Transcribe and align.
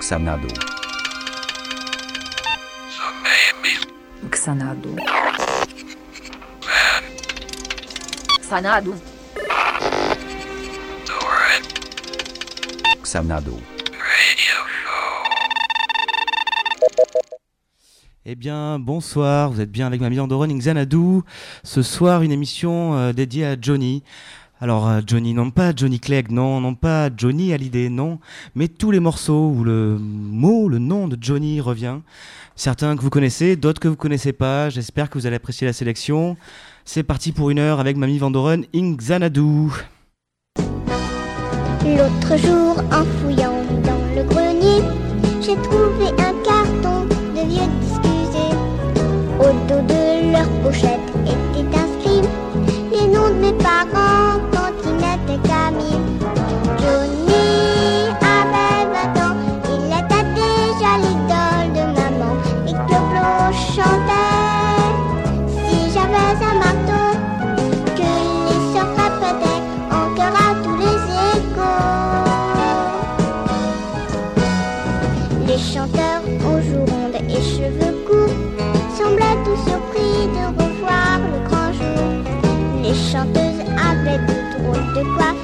Xanadu. 0.00 0.48
Xanadu. 4.32 4.96
Xanadu. 8.48 8.94
Xanadu. 13.04 13.56
Eh 18.26 18.34
bien, 18.34 18.78
bonsoir, 18.78 19.50
vous 19.50 19.60
êtes 19.60 19.70
bien 19.70 19.86
avec 19.86 20.00
Mamie 20.00 20.20
Andoron 20.20 20.46
Xanadu. 20.46 21.22
Ce 21.64 21.82
soir, 21.82 22.22
une 22.22 22.32
émission 22.32 22.96
euh, 22.96 23.12
dédiée 23.12 23.44
à 23.46 23.56
Johnny. 23.60 24.02
Alors, 24.62 24.88
euh, 24.88 25.00
Johnny, 25.06 25.32
non 25.32 25.50
pas 25.50 25.72
Johnny 25.74 25.98
Clegg, 25.98 26.30
non, 26.30 26.60
non 26.60 26.74
pas 26.74 27.08
Johnny 27.16 27.54
Hallyday, 27.54 27.88
non, 27.88 28.18
mais 28.54 28.68
tous 28.68 28.90
les 28.90 29.00
morceaux 29.00 29.48
où 29.48 29.64
le 29.64 29.96
mot, 29.98 30.68
le 30.68 30.78
nom 30.78 31.08
de 31.08 31.16
Johnny 31.18 31.62
revient. 31.62 32.00
Certains 32.56 32.94
que 32.94 33.00
vous 33.00 33.08
connaissez, 33.08 33.56
d'autres 33.56 33.80
que 33.80 33.88
vous 33.88 33.96
connaissez 33.96 34.34
pas. 34.34 34.68
J'espère 34.68 35.08
que 35.08 35.16
vous 35.18 35.26
allez 35.26 35.36
apprécier 35.36 35.66
la 35.66 35.72
sélection. 35.72 36.36
C'est 36.84 37.02
parti 37.02 37.32
pour 37.32 37.48
une 37.48 37.58
heure 37.58 37.80
avec 37.80 37.96
Mamie 37.96 38.18
Vandoren 38.18 38.66
Xanadu. 38.74 39.70
L'autre 41.86 42.36
jour, 42.36 42.76
en 42.92 43.04
fouillant 43.04 43.64
dans 43.82 44.14
le 44.14 44.24
grenier, 44.28 44.82
j'ai 45.40 45.56
trouvé 45.56 46.08
un 46.18 46.34
carton 46.44 47.06
de 47.06 47.48
vieux 47.48 47.70
disques 47.80 48.02
Au 49.38 49.52
dos 49.66 49.80
de 49.88 50.32
leur 50.32 50.48
pochette 50.62 51.09
de 85.00 85.04
drôles 85.04 85.39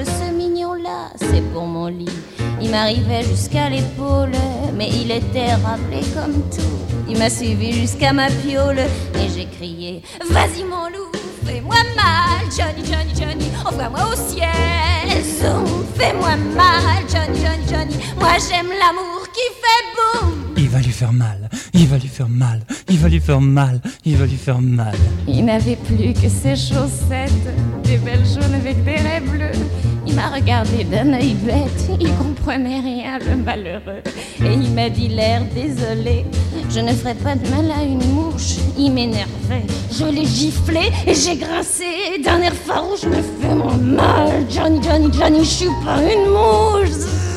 ce 0.00 0.32
mignon-là, 0.34 1.10
c'est 1.16 1.42
pour 1.52 1.66
mon 1.66 1.86
lit. 1.86 2.08
Il 2.60 2.70
m'arrivait 2.70 3.22
jusqu'à 3.22 3.68
l'épaule, 3.68 4.32
mais 4.74 4.88
il 4.88 5.10
était 5.10 5.54
rappelé 5.54 6.00
comme 6.14 6.42
tout. 6.50 6.78
Il 7.08 7.18
m'a 7.18 7.28
suivi 7.28 7.72
jusqu'à 7.72 8.12
ma 8.12 8.28
piole, 8.28 8.78
et 8.78 9.28
j'ai 9.34 9.46
crié, 9.46 10.02
vas-y 10.30 10.64
mon 10.64 10.86
loup, 10.86 11.12
fais-moi 11.44 11.76
mal, 11.94 12.46
Johnny, 12.56 12.86
Johnny, 12.86 13.12
Johnny, 13.14 13.50
envoie-moi 13.66 14.00
au 14.12 14.16
ciel. 14.16 14.48
Zoom, 15.22 15.84
fais-moi 15.94 16.36
mal, 16.56 17.02
Johnny, 17.12 17.38
Johnny, 17.40 17.64
Johnny, 17.68 17.96
moi 18.18 18.30
j'aime 18.48 18.68
l'amour 18.68 19.26
qui 19.32 19.46
fait 19.60 19.84
boum. 19.94 20.32
Yves 20.56 20.70
va 20.70 20.78
lui 20.78 20.92
faire 20.92 21.12
mal, 21.12 21.50
il 21.74 21.88
va 21.88 21.98
lui 21.98 22.08
faire 22.08 22.28
mal, 22.28 22.60
il 22.88 22.98
va 22.98 23.08
lui 23.08 23.20
faire 23.20 23.40
mal, 23.40 23.80
il 24.04 24.16
va 24.16 24.24
lui 24.24 24.36
faire 24.36 24.60
mal. 24.60 24.94
Il 25.28 25.44
n'avait 25.44 25.76
plus 25.76 26.14
que 26.14 26.28
ses 26.28 26.56
chaussettes, 26.56 27.32
des 27.82 27.98
belles 27.98 28.24
jaunes 28.24 28.54
avec 28.54 28.82
des 28.84 28.96
raies 28.96 29.20
bleues. 29.20 29.51
Il 30.12 30.16
m'a 30.16 30.28
regardé 30.28 30.84
d'un 30.84 31.14
œil 31.14 31.32
bête, 31.32 31.88
il 31.98 32.12
comprenait 32.16 32.80
rien, 32.80 33.18
le 33.18 33.34
malheureux. 33.34 34.02
Et 34.44 34.52
il 34.52 34.70
m'a 34.72 34.90
dit 34.90 35.08
l'air 35.08 35.40
désolé, 35.54 36.26
je 36.68 36.80
ne 36.80 36.92
ferai 36.92 37.14
pas 37.14 37.34
de 37.34 37.48
mal 37.48 37.70
à 37.70 37.82
une 37.82 38.04
mouche. 38.12 38.56
Il 38.76 38.92
m'énervait, 38.92 39.64
je 39.90 40.04
l'ai 40.04 40.26
giflé 40.26 40.90
et 41.06 41.14
j'ai 41.14 41.36
grincé 41.36 42.20
d'un 42.22 42.42
air 42.42 42.52
farouche. 42.52 43.04
Me 43.04 43.22
fais 43.22 43.54
mon 43.54 43.74
mal, 43.74 44.44
Johnny, 44.50 44.82
Johnny, 44.82 45.10
Johnny, 45.18 45.38
je 45.38 45.50
suis 45.50 45.70
pas 45.82 46.02
une 46.02 46.28
mouche. 46.28 47.31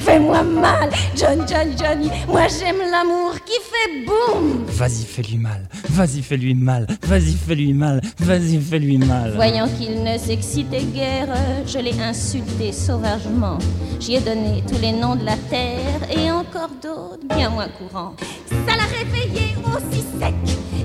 Fais-moi 0.00 0.42
mal, 0.42 0.90
Johnny, 1.16 1.42
Johnny, 1.48 1.76
Johnny. 1.76 2.10
Moi 2.28 2.46
j'aime 2.48 2.78
l'amour 2.90 3.34
qui 3.44 3.54
fait 3.60 4.04
boum. 4.06 4.64
Vas-y, 4.68 5.04
fais-lui 5.04 5.38
mal, 5.38 5.68
vas-y, 5.90 6.22
fais-lui 6.22 6.54
mal, 6.54 6.86
vas-y, 7.02 7.32
fais-lui 7.32 7.72
mal, 7.72 8.00
vas-y, 8.18 8.60
fais-lui 8.60 8.98
mal. 8.98 9.32
Voyant 9.34 9.68
qu'il 9.68 10.02
ne 10.02 10.18
s'excitait 10.18 10.84
guère, 10.84 11.28
je 11.66 11.78
l'ai 11.78 11.98
insulté 12.00 12.72
sauvagement. 12.72 13.58
J'y 14.00 14.16
ai 14.16 14.20
donné 14.20 14.62
tous 14.68 14.80
les 14.80 14.92
noms 14.92 15.16
de 15.16 15.24
la 15.24 15.36
terre 15.48 16.00
et 16.10 16.30
encore 16.30 16.70
d'autres 16.82 17.26
bien 17.34 17.50
moins 17.50 17.68
courants. 17.68 18.14
Ça 18.50 18.76
l'a 18.76 18.84
réveillé 18.84 19.56
aussi 19.74 20.02
sec. 20.20 20.34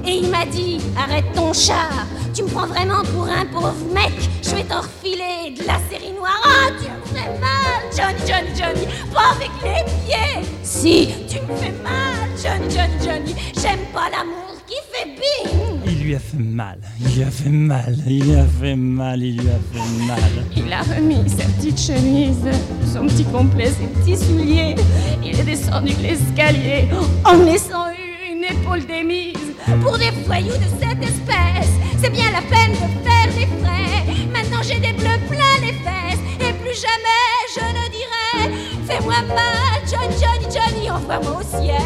Et 0.05 0.17
il 0.17 0.29
m'a 0.29 0.45
dit 0.45 0.79
Arrête 0.97 1.31
ton 1.33 1.53
char, 1.53 2.05
tu 2.33 2.43
me 2.43 2.47
prends 2.49 2.67
vraiment 2.67 3.03
pour 3.13 3.25
un 3.25 3.45
pauvre 3.45 3.73
mec. 3.93 4.11
Je 4.43 4.55
vais 4.55 4.63
t'en 4.63 4.81
refiler 4.81 5.55
de 5.57 5.65
la 5.65 5.77
série 5.89 6.13
noire. 6.13 6.41
Ah, 6.43 6.69
tu 6.79 6.85
me 6.89 7.17
fais 7.17 7.29
mal, 7.39 7.81
Johnny, 7.95 8.19
Johnny, 8.27 8.49
Johnny. 8.57 8.87
Pas 9.13 9.31
avec 9.35 9.51
les 9.63 9.83
pieds. 10.05 10.49
Si, 10.63 11.09
tu 11.27 11.39
me 11.41 11.55
fais 11.57 11.73
mal, 11.83 12.29
Johnny, 12.41 12.73
Johnny, 12.73 12.93
Johnny. 13.03 13.35
J'aime 13.55 13.85
pas 13.93 14.09
l'amour 14.09 14.55
qui 14.67 14.75
fait 14.91 15.05
bing. 15.05 15.79
Il 15.85 16.03
lui 16.03 16.15
a 16.15 16.19
fait 16.19 16.37
mal, 16.37 16.79
il 16.99 17.15
lui 17.15 17.23
a 17.23 17.31
fait 17.31 17.49
mal, 17.49 17.95
il 18.07 18.23
lui 18.23 18.35
a 18.35 18.45
fait 18.45 18.75
mal, 18.75 19.21
il 19.21 19.37
lui 19.37 19.49
a 19.49 19.59
fait 19.71 20.05
mal. 20.07 20.45
Il 20.55 20.73
a 20.73 20.81
remis 20.81 21.29
sa 21.29 21.45
petite 21.45 21.79
chemise, 21.79 22.47
son 22.91 23.05
petit 23.05 23.25
complet, 23.25 23.67
ses 23.67 23.87
petits 23.87 24.17
souliers. 24.17 24.75
Il 25.23 25.39
est 25.39 25.43
descendu 25.43 25.93
l'escalier 26.01 26.87
en 27.23 27.33
laissant 27.43 27.87
une 28.31 28.43
épaule 28.43 28.85
démise. 28.85 29.40
Pour 29.81 29.97
des 29.97 30.11
voyous 30.25 30.57
de 30.57 30.69
cette 30.79 31.03
espèce, 31.03 31.71
c'est 32.01 32.09
bien 32.09 32.31
la 32.31 32.41
peine 32.41 32.71
de 32.71 33.07
faire 33.07 33.27
des 33.35 33.47
frais. 33.63 34.03
Maintenant 34.31 34.61
j'ai 34.63 34.79
des 34.79 34.93
bleus 34.93 35.19
plein 35.27 35.57
les 35.61 35.73
fesses 35.73 36.19
et 36.39 36.53
plus 36.53 36.79
jamais 36.79 37.35
je 37.55 37.61
ne 37.61 37.89
dirai 37.89 38.55
Fais-moi 38.87 39.21
mal, 39.27 39.81
Johnny, 39.89 40.15
Johnny, 40.19 40.45
Johnny, 40.53 40.91
envoie-moi 40.91 41.39
au 41.39 41.43
ciel. 41.43 41.81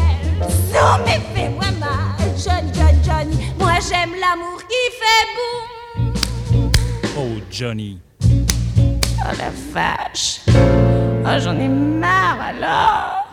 Non 0.72 1.04
mais 1.04 1.20
fais-moi 1.34 1.66
mal, 1.78 2.28
Johnny, 2.36 2.72
Johnny, 2.74 2.98
Johnny. 3.04 3.52
Moi 3.58 3.74
j'aime 3.88 4.12
l'amour 4.20 4.58
qui 4.68 4.82
fait 4.98 5.26
boum. 5.36 6.72
Oh, 7.18 7.40
Johnny. 7.50 7.98
Oh 8.22 9.32
la 9.38 9.50
vache 9.72 10.40
Oh 10.48 11.38
j'en 11.40 11.58
ai 11.58 11.68
marre 11.68 12.38
alors 12.40 13.25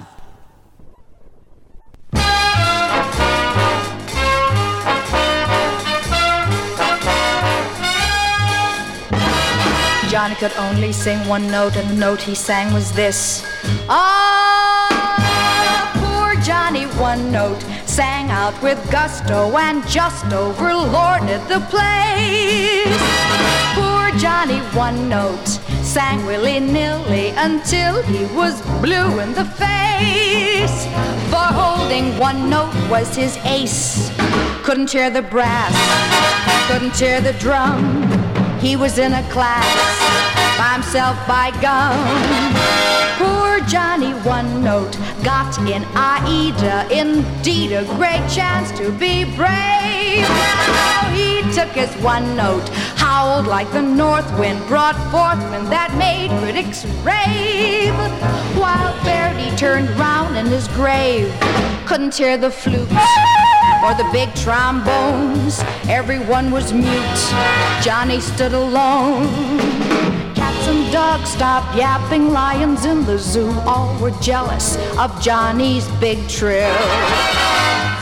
Johnny 10.13 10.35
could 10.35 10.53
only 10.57 10.91
sing 10.91 11.27
one 11.27 11.49
note, 11.49 11.75
and 11.75 11.89
the 11.89 11.95
note 11.95 12.21
he 12.21 12.35
sang 12.35 12.71
was 12.71 12.91
this. 12.91 13.43
Ah, 13.89 14.85
poor 15.95 16.39
Johnny, 16.43 16.83
one 17.01 17.31
note, 17.31 17.59
sang 17.87 18.29
out 18.29 18.53
with 18.61 18.77
gusto 18.91 19.57
and 19.57 19.81
just 19.87 20.23
overlorded 20.25 21.41
the 21.47 21.59
place. 21.73 22.95
Poor 23.73 24.11
Johnny, 24.19 24.59
one 24.77 25.09
note, 25.09 25.47
sang 25.81 26.23
willy 26.27 26.59
nilly 26.59 27.29
until 27.29 28.03
he 28.03 28.25
was 28.35 28.61
blue 28.83 29.19
in 29.19 29.33
the 29.33 29.45
face. 29.45 30.85
For 31.31 31.47
holding 31.57 32.15
one 32.19 32.51
note 32.51 32.75
was 32.87 33.15
his 33.15 33.35
ace. 33.45 34.11
Couldn't 34.61 34.89
tear 34.89 35.09
the 35.09 35.23
brass, 35.23 35.73
couldn't 36.69 36.93
tear 36.93 37.19
the 37.19 37.33
drum. 37.39 38.22
He 38.63 38.77
was 38.77 38.97
in 38.97 39.11
a 39.11 39.21
class 39.29 39.67
by 40.57 40.71
himself 40.75 41.17
by 41.27 41.51
gum. 41.59 41.99
Poor 43.17 43.59
Johnny 43.67 44.13
One 44.25 44.63
Note 44.63 44.97
got 45.21 45.57
in 45.69 45.83
Aida, 45.93 46.87
indeed 46.89 47.73
a 47.73 47.83
great 47.97 48.25
chance 48.29 48.71
to 48.79 48.89
be 48.91 49.25
brave. 49.25 50.23
Now 50.23 51.11
he 51.11 51.41
took 51.51 51.67
his 51.75 51.93
one 52.01 52.37
note, 52.37 52.69
howled 52.95 53.47
like 53.47 53.69
the 53.73 53.81
north 53.81 54.31
wind, 54.39 54.65
brought 54.69 54.95
forth 55.11 55.43
wind 55.51 55.67
that 55.67 55.93
made 55.97 56.29
critics 56.39 56.85
rave. 57.03 57.93
While 58.57 58.93
Verdi 59.03 59.53
turned 59.57 59.89
round 59.99 60.37
in 60.37 60.45
his 60.45 60.69
grave, 60.69 61.29
couldn't 61.85 62.15
hear 62.15 62.37
the 62.37 62.49
flutes 62.49 63.52
or 63.83 63.93
the 63.95 64.09
big 64.13 64.33
trombones. 64.33 65.61
Everyone 65.89 66.51
was 66.51 66.71
mute. 66.71 67.23
Johnny 67.83 68.21
stood 68.21 68.53
alone. 68.53 69.27
Cats 70.33 70.67
and 70.67 70.91
dogs 70.91 71.29
stopped 71.29 71.75
yapping. 71.75 72.31
Lions 72.31 72.85
in 72.85 73.05
the 73.05 73.17
zoo 73.17 73.51
all 73.67 73.93
were 73.99 74.15
jealous 74.21 74.77
of 74.97 75.09
Johnny's 75.21 75.85
big 75.99 76.17
trill. 76.29 76.73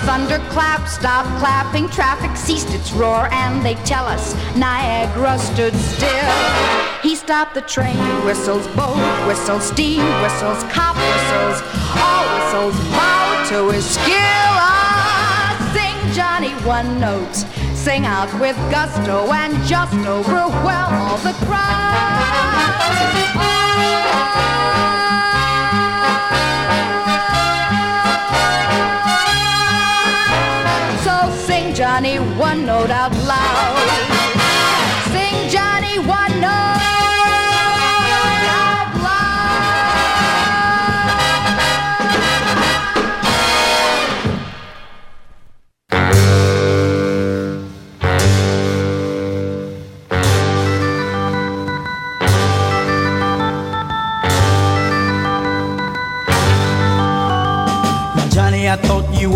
Thunderclap 0.06 0.88
stopped 0.88 1.30
clapping, 1.40 1.88
traffic 1.90 2.36
ceased 2.36 2.74
its 2.74 2.92
roar, 2.92 3.28
and 3.32 3.64
they 3.64 3.76
tell 3.86 4.06
us 4.06 4.34
Niagara 4.56 5.38
stood 5.38 5.76
still. 5.76 6.32
He 7.04 7.16
stopped 7.16 7.54
the 7.54 7.62
train, 7.62 7.98
whistles, 8.26 8.68
boat 8.76 8.98
whistles, 9.28 9.64
steam 9.68 10.04
whistles, 10.22 10.64
cop 10.74 10.96
whistles, 10.96 11.62
all 11.98 12.26
whistles 12.34 12.76
bow 12.90 13.46
to 13.50 13.70
his 13.72 13.86
skill. 13.90 14.81
Johnny 16.14 16.52
one 16.66 17.00
note, 17.00 17.36
sing 17.74 18.06
out 18.06 18.32
with 18.40 18.58
gusto, 18.70 19.32
and 19.32 19.54
just 19.66 19.94
overwhelm 19.94 20.94
all 20.94 21.18
the 21.20 21.32
crowd. 21.46 22.12
So 31.04 31.32
sing 31.48 31.74
Johnny 31.74 32.18
one 32.18 32.66
note 32.66 32.90
out 32.90 33.14
loud. 33.26 34.11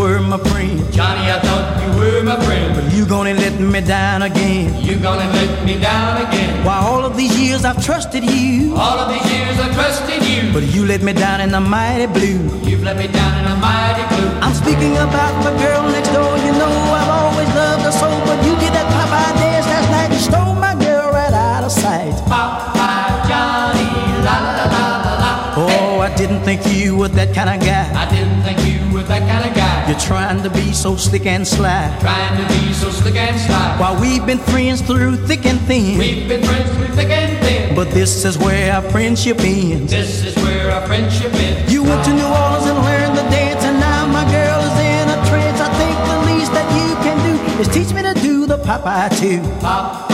Were 0.05 0.21
my 0.21 0.37
friend. 0.49 0.77
Johnny, 0.93 1.25
I 1.35 1.39
thought 1.45 1.65
you 1.81 1.89
were 1.99 2.21
my 2.31 2.37
friend, 2.45 2.67
but 2.75 2.83
You 2.95 3.05
gonna 3.15 3.33
let 3.33 3.55
me 3.59 3.81
down 3.81 4.21
again. 4.21 4.67
you 4.87 4.95
gonna 5.07 5.27
let 5.39 5.51
me 5.67 5.73
down 5.79 6.13
again. 6.25 6.51
Why, 6.65 6.77
all 6.89 7.03
of 7.09 7.13
these 7.17 7.35
years 7.43 7.61
I've 7.69 7.81
trusted 7.83 8.23
you, 8.23 8.75
All 8.83 8.97
of 9.03 9.07
these 9.13 9.27
years 9.35 9.57
I 9.65 9.67
trusted 9.79 10.21
you, 10.31 10.41
but 10.53 10.63
you 10.73 10.81
let 10.85 11.01
me 11.07 11.13
down 11.13 11.37
in 11.45 11.49
the 11.57 11.59
mighty 11.75 12.05
blue. 12.17 12.39
you've 12.69 12.83
let 12.89 12.97
me 13.01 13.07
down 13.19 13.33
in 13.39 13.45
a 13.53 13.55
mighty 13.67 14.05
blue. 14.13 14.31
I'm 14.45 14.53
speaking 14.63 14.93
about 15.07 15.33
my 15.45 15.53
girl 15.63 15.81
next 15.95 16.11
door. 16.17 16.31
You 16.45 16.53
know 16.61 16.73
I've 16.99 17.11
always 17.21 17.49
loved 17.59 17.83
her 17.87 17.93
so, 18.01 18.07
but 18.29 18.37
you 18.45 18.53
did 18.63 18.71
that 18.77 18.87
Popeye 18.95 19.33
dance 19.41 19.65
last 19.73 19.89
night 19.95 20.09
and 20.15 20.23
stole 20.29 20.53
my 20.67 20.75
girl 20.87 21.05
right 21.19 21.33
out 21.49 21.63
of 21.67 21.71
sight. 21.71 22.13
Popeye 22.31 23.13
Johnny, 23.29 23.89
la 24.27 24.35
la 24.45 24.53
la 24.59 24.67
la 24.75 24.85
la 25.05 25.13
la. 25.23 25.31
Oh, 25.65 25.99
I 26.07 26.09
didn't 26.21 26.41
think 26.47 26.59
you 26.77 26.95
were 26.99 27.11
that 27.19 27.33
kind 27.37 27.49
of 27.53 27.57
guy. 27.71 27.85
I 28.03 28.05
didn't 28.15 28.41
think 28.45 28.57
you 28.69 28.77
were 28.93 29.03
that 29.13 29.23
kind 29.31 29.43
of 29.49 29.53
guy. 29.55 29.64
You're 29.87 29.99
trying 29.99 30.41
to 30.41 30.49
be 30.49 30.73
so 30.73 30.95
slick 30.95 31.25
and 31.27 31.47
sly. 31.47 31.95
Trying 32.01 32.37
to 32.41 32.47
be 32.53 32.73
so 32.73 32.89
slick 32.89 33.15
and 33.15 33.39
sly. 33.39 33.77
While 33.79 34.01
we've 34.01 34.25
been 34.25 34.39
friends 34.39 34.81
through 34.81 35.17
thick 35.27 35.45
and 35.45 35.59
thin, 35.61 35.99
We've 35.99 36.27
been 36.27 36.43
friends 36.43 36.69
through 36.75 36.87
thick 36.95 37.09
and 37.09 37.37
thin. 37.45 37.75
but 37.75 37.91
this 37.91 38.25
is 38.25 38.35
where 38.37 38.73
our 38.73 38.81
friendship 38.89 39.39
ends. 39.41 39.91
This 39.91 40.25
is 40.25 40.35
where 40.43 40.71
our 40.71 40.85
friendship 40.87 41.31
ends. 41.35 41.71
You 41.71 41.83
went 41.83 42.03
to 42.05 42.13
New 42.13 42.25
Orleans 42.25 42.65
and 42.65 42.79
learned 42.79 43.15
the 43.17 43.23
dance, 43.29 43.63
and 43.63 43.79
now 43.79 44.07
my 44.07 44.23
girl 44.31 44.59
is 44.69 44.77
in 44.79 45.05
a 45.07 45.19
trance. 45.29 45.61
I 45.61 45.69
think 45.77 45.95
the 46.09 46.33
least 46.33 46.51
that 46.53 46.67
you 46.79 46.95
can 47.05 47.17
do 47.27 47.61
is 47.61 47.67
teach 47.67 47.93
me 47.93 48.01
to 48.01 48.13
do 48.21 48.47
the 48.47 48.57
Popeye 48.57 49.09
too. 49.19 49.39
Popeye 49.61 50.04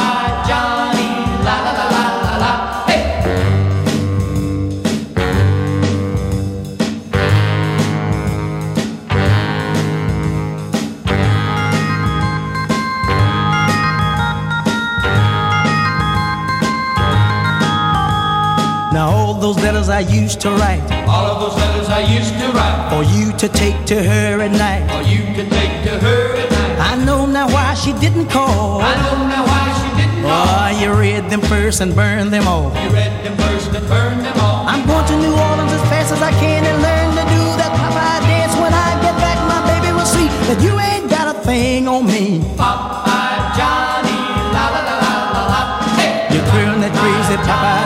I 19.57 19.99
used 19.99 20.39
to 20.41 20.49
write 20.51 20.81
All 21.07 21.25
of 21.25 21.41
those 21.41 21.55
letters 21.59 21.89
I 21.89 21.99
used 22.07 22.33
to 22.39 22.47
write 22.55 22.87
for 22.89 23.03
you 23.03 23.35
to 23.37 23.49
take 23.49 23.85
to 23.87 24.01
her 24.01 24.39
at 24.39 24.51
night. 24.51 24.87
for 24.87 25.03
you 25.03 25.25
to 25.35 25.49
take 25.49 25.83
to 25.83 25.99
her 25.99 26.35
at 26.37 26.49
night. 26.51 26.79
I 26.79 27.03
know 27.03 27.25
now 27.25 27.47
why 27.47 27.73
she 27.73 27.91
didn't 27.99 28.29
call. 28.29 28.81
I 28.81 28.95
know 29.03 29.27
now 29.27 29.43
why 29.43 29.63
she 29.81 29.89
didn't 29.99 30.23
call. 30.23 30.47
Oh, 30.47 30.79
you 30.79 30.93
read 30.93 31.29
them 31.29 31.41
first 31.41 31.81
and 31.81 31.93
burn 31.93 32.29
them 32.31 32.47
all. 32.47 32.71
You 32.79 32.89
read 32.95 33.11
them 33.25 33.35
first 33.37 33.75
and 33.75 33.85
burned 33.89 34.23
them 34.23 34.39
all. 34.39 34.65
I'm 34.65 34.87
going 34.87 35.05
to 35.05 35.15
New 35.17 35.35
Orleans 35.35 35.73
as 35.73 35.83
fast 35.91 36.13
as 36.13 36.21
I 36.21 36.31
can 36.39 36.63
and 36.63 36.77
learn 36.81 37.09
to 37.19 37.25
do 37.35 37.43
that 37.59 37.71
Popeye 37.75 38.21
dance. 38.31 38.55
When 38.55 38.73
I 38.73 38.89
get 39.03 39.15
back, 39.19 39.39
my 39.51 39.59
baby 39.67 39.91
will 39.91 40.07
see 40.07 40.27
that 40.47 40.63
you 40.63 40.71
ain't 40.79 41.09
got 41.09 41.35
a 41.35 41.37
thing 41.43 41.89
on 41.89 42.05
me. 42.05 42.39
Popeye 42.55 43.59
Johnny, 43.59 44.15
la 44.55 44.65
la 44.71 44.81
la 44.87 44.95
la 45.03 45.13
la 45.35 45.43
la. 45.51 45.61
Hey, 45.99 46.31
You're 46.31 46.79
that 46.79 46.93
crazy 46.95 47.35
Popeye 47.43 47.80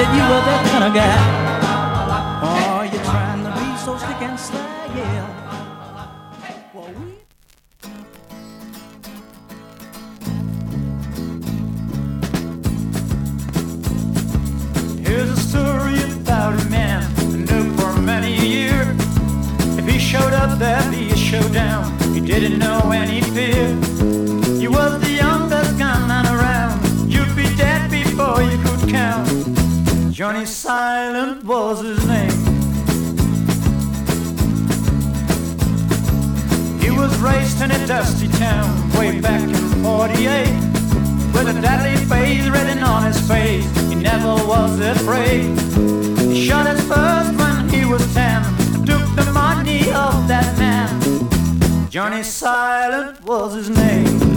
that 0.00 0.14
you 0.16 0.22
were 0.30 0.42
that 0.48 0.62
kind 0.72 0.84
of 0.84 0.92
guy. 0.94 1.18
Oh, 2.42 2.82
you're 2.90 3.04
trying 3.04 3.44
to 3.44 3.50
be 3.60 3.66
so 3.76 3.98
slick 3.98 4.22
and 4.22 4.38
sly, 4.40 4.86
yeah. 4.96 5.26
Well, 6.72 6.88
we 6.98 7.20
Here's 15.04 15.30
a 15.30 15.36
story 15.36 16.00
about 16.22 16.58
a 16.58 16.64
man 16.70 17.02
for 17.76 17.92
many 18.00 18.38
a 18.38 18.46
year. 18.58 18.96
If 19.78 19.86
he 19.86 19.98
showed 19.98 20.32
up, 20.32 20.58
there'd 20.58 20.90
be 20.90 21.10
a 21.10 21.16
showdown. 21.16 21.84
He 22.14 22.20
didn't 22.20 22.58
know 22.58 22.90
any 22.90 23.20
fear. 23.20 24.19
Johnny 30.40 30.52
Silent 30.52 31.44
was 31.44 31.82
his 31.82 32.06
name. 32.06 32.30
He 36.80 36.90
was 36.90 37.14
raised 37.18 37.60
in 37.60 37.70
a 37.70 37.86
dusty 37.86 38.26
town 38.38 38.90
way 38.92 39.20
back 39.20 39.42
in 39.42 39.82
48 39.84 40.46
with 41.34 41.54
a 41.54 41.60
deadly 41.60 42.02
face 42.06 42.48
written 42.48 42.82
on 42.82 43.04
his 43.04 43.20
face. 43.28 43.70
He 43.90 43.96
never 43.96 44.32
was 44.48 44.80
afraid. 44.80 45.44
He 46.32 46.46
shot 46.46 46.66
his 46.66 46.80
first 46.88 47.36
when 47.36 47.68
he 47.68 47.84
was 47.84 48.02
ten 48.14 48.42
and 48.42 48.86
took 48.86 49.14
the 49.16 49.30
money 49.34 49.90
of 49.90 50.26
that 50.26 50.56
man. 50.56 51.90
Johnny 51.90 52.22
Silent 52.22 53.22
was 53.26 53.52
his 53.52 53.68
name. 53.68 54.29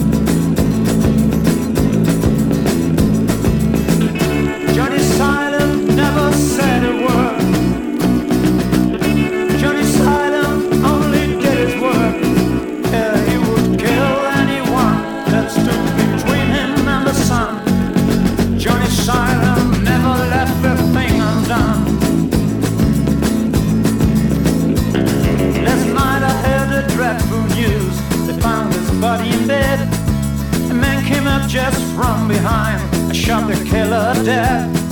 Just 31.53 31.83
from 31.93 32.27
behind. 32.27 32.81
I 33.11 33.13
shot 33.13 33.47
the 33.47 33.53
killer 33.69 34.15
dead. 34.25 34.82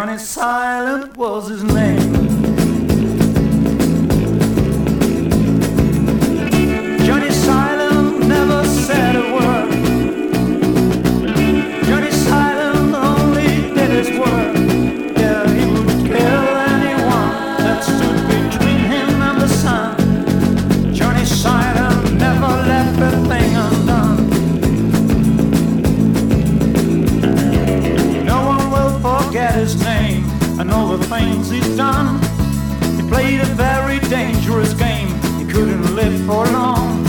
Johnny 0.00 0.16
Silent 0.16 1.14
was 1.18 1.48
his 1.48 1.62
name. 1.62 2.39
Things 31.20 31.50
he's 31.50 31.76
done. 31.76 32.18
He 32.96 33.02
played 33.08 33.40
a 33.40 33.50
very 33.66 33.98
dangerous 34.08 34.72
game. 34.74 35.08
He 35.38 35.44
couldn't 35.52 35.94
live 35.94 36.16
for 36.26 36.44
long. 36.46 37.04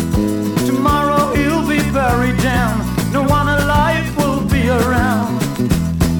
Tomorrow 0.65 1.33
he'll 1.35 1.67
be 1.67 1.79
buried 1.91 2.39
down. 2.41 2.75
No 3.11 3.23
one 3.23 3.47
alive 3.47 4.05
will 4.17 4.41
be 4.55 4.69
around. 4.69 5.39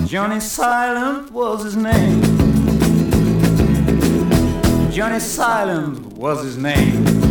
Johnny 0.07 0.39
Silent 0.39 1.31
was 1.31 1.63
his 1.63 1.75
name. 1.75 2.21
Johnny 4.91 5.19
Silent 5.19 5.98
was 6.13 6.43
his 6.43 6.57
name. 6.57 7.30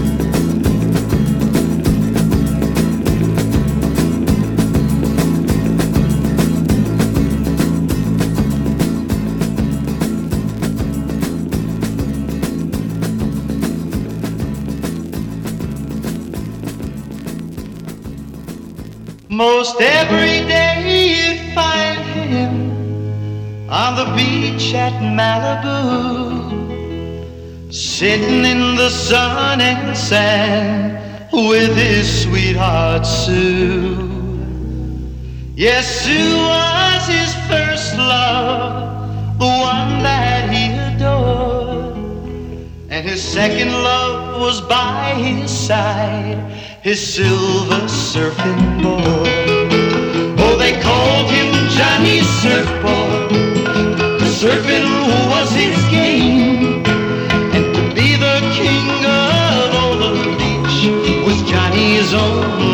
Most 19.41 19.81
every 19.81 20.45
day 20.47 20.77
you'd 21.09 21.55
find 21.55 21.99
him 22.29 23.71
on 23.71 23.97
the 23.97 24.05
beach 24.15 24.75
at 24.75 24.93
Malibu, 25.01 25.73
sitting 27.73 28.45
in 28.45 28.77
the 28.77 28.91
sun 28.91 29.63
and 29.63 29.97
sand 29.97 30.99
with 31.33 31.75
his 31.75 32.25
sweetheart 32.25 33.07
Sue. 33.07 33.97
Yes, 35.57 35.87
Sue 36.05 36.37
was 36.37 37.07
his 37.09 37.35
first 37.49 37.97
love, 37.97 39.39
the 39.39 39.47
one 39.47 40.03
that 40.03 40.51
he 40.53 40.65
adored. 40.89 41.97
And 42.91 43.09
his 43.09 43.23
second 43.23 43.73
love 43.73 44.39
was 44.39 44.61
by 44.61 45.15
his 45.15 45.51
side, 45.51 46.37
his 46.83 47.15
silver 47.15 47.83
surfing 47.87 48.83
board. 48.83 49.29
Oh, 50.41 50.57
they 50.59 50.81
called 50.81 51.31
him 51.31 51.53
Johnny 51.69 52.21
Surfboard. 52.41 53.31
Surfing 54.41 54.89
was 55.29 55.51
his 55.53 55.77
game, 55.91 56.83
and 57.55 57.75
to 57.75 57.95
be 57.95 58.17
the 58.17 58.41
king 58.55 59.05
of 59.05 59.75
all 59.75 59.97
the 59.99 60.15
beach 60.39 61.27
was 61.27 61.43
Johnny's 61.51 62.15
only 62.15 62.70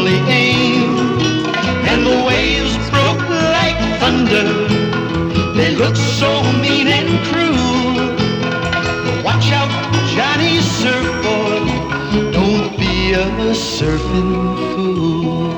surfing 13.79 14.57
fool. 14.75 15.51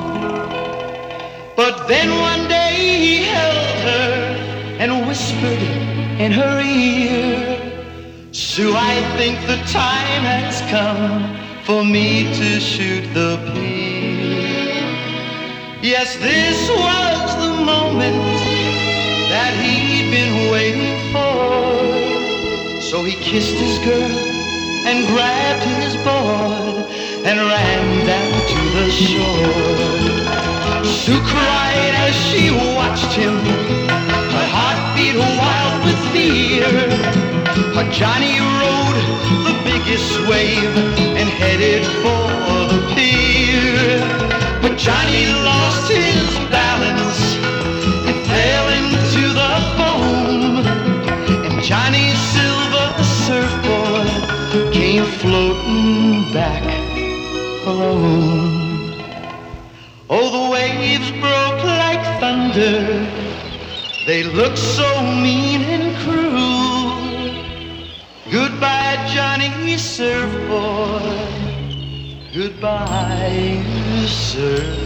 But 1.55 1.87
then 1.87 2.09
one 2.19 2.49
day 2.49 2.75
he 2.75 3.23
held 3.23 3.77
her 3.87 4.11
and 4.81 5.07
whispered 5.07 5.63
in 6.19 6.33
her 6.33 6.59
ear, 6.59 7.55
Sue, 8.33 8.73
I 8.75 8.95
think 9.15 9.39
the 9.47 9.55
time 9.71 10.23
has 10.35 10.59
come 10.69 11.37
for 11.63 11.85
me 11.85 12.23
to 12.39 12.59
shoot 12.59 13.05
the 13.13 13.39
pier. 13.53 14.83
Yes, 15.81 16.17
this 16.17 16.59
was 16.69 17.27
the 17.45 17.53
moment 17.63 18.19
that 19.31 19.53
he'd 19.63 20.11
been 20.11 20.51
waiting 20.51 20.99
for. 21.13 22.81
So 22.81 23.01
he 23.05 23.13
kissed 23.23 23.55
his 23.55 23.79
girl 23.79 24.17
and 24.89 25.07
grabbed 25.07 25.63
his 25.63 25.95
board 26.03 26.69
and 27.25 27.37
ran 27.37 28.05
down 28.07 28.31
to 28.47 28.61
the 28.77 28.89
shore. 28.89 30.85
Sue 30.85 31.19
cried 31.21 31.93
as 32.07 32.15
she 32.15 32.49
watched 32.51 33.11
him, 33.13 33.35
her 34.35 34.47
heart 34.55 34.79
beat 34.95 35.17
wild 35.17 35.83
with 35.83 35.99
fear. 36.13 36.65
But 37.75 37.91
Johnny 37.91 38.39
rode 38.39 38.99
the 39.47 39.55
biggest 39.65 40.11
wave 40.29 40.75
and 41.19 41.27
headed 41.27 41.85
for 42.01 42.23
the 42.71 42.81
pier. 42.95 43.99
But 44.61 44.77
Johnny 44.77 45.25
lost 45.27 45.91
his 45.91 46.23
balance 46.49 47.35
and 48.07 48.17
fell 48.31 48.67
into 48.79 49.23
the 49.41 49.53
foam. 49.75 50.65
And 51.45 51.61
Johnny's 51.61 52.19
silver 52.31 53.03
surfboard 53.03 54.73
came 54.73 55.05
floating 55.05 56.31
back 56.31 56.78
alone. 57.69 59.03
Oh, 60.09 60.27
the 60.37 60.45
waves 60.51 61.11
broke 61.11 61.63
like 61.63 62.03
thunder. 62.19 63.07
They 64.07 64.23
looked 64.23 64.57
so 64.57 64.89
mean 65.03 65.61
and 65.75 65.95
cruel. 66.03 66.89
Goodbye, 68.31 68.97
Johnny 69.13 69.77
Surfboard. 69.77 71.03
Goodbye, 72.33 73.63
surfing 74.05 74.78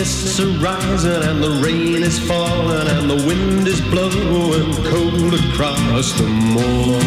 mists 0.00 0.40
are 0.40 0.56
rising 0.64 1.22
and 1.28 1.42
the 1.42 1.50
rain 1.62 2.02
is 2.02 2.18
falling 2.18 2.88
and 2.96 3.10
the 3.10 3.20
wind 3.28 3.68
is 3.68 3.82
blowing 3.92 4.72
cold 4.92 5.34
across 5.34 6.12
the 6.14 6.26
moor. 6.54 6.98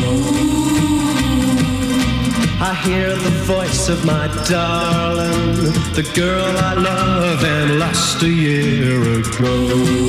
I 2.61 2.73
hear 2.85 3.09
the 3.15 3.35
voice 3.55 3.89
of 3.89 4.05
my 4.05 4.27
darling, 4.47 5.73
the 5.99 6.07
girl 6.13 6.55
I 6.69 6.73
love 6.75 7.43
and 7.43 7.79
lost 7.79 8.21
a 8.21 8.29
year 8.29 9.01
ago. 9.21 10.02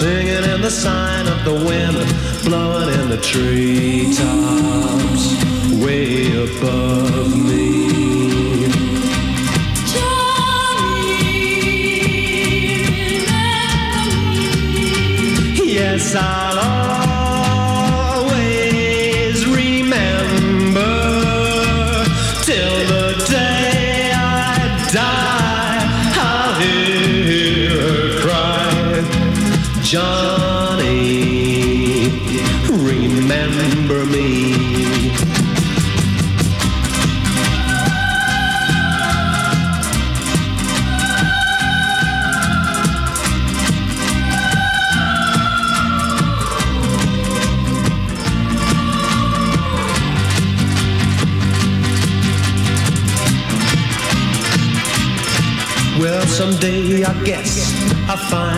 Singing 0.00 0.44
in 0.52 0.60
the 0.60 0.70
sign 0.70 1.26
of 1.28 1.44
the 1.44 1.54
wind, 1.54 1.96
blowing 2.44 2.88
in 2.98 3.08
the 3.08 3.16
treetops, 3.18 4.16
way 5.84 6.26
above 6.46 7.30
me. 7.48 7.64
Johnny, 9.92 11.14
Yes, 15.64 16.14
I'll 16.16 16.43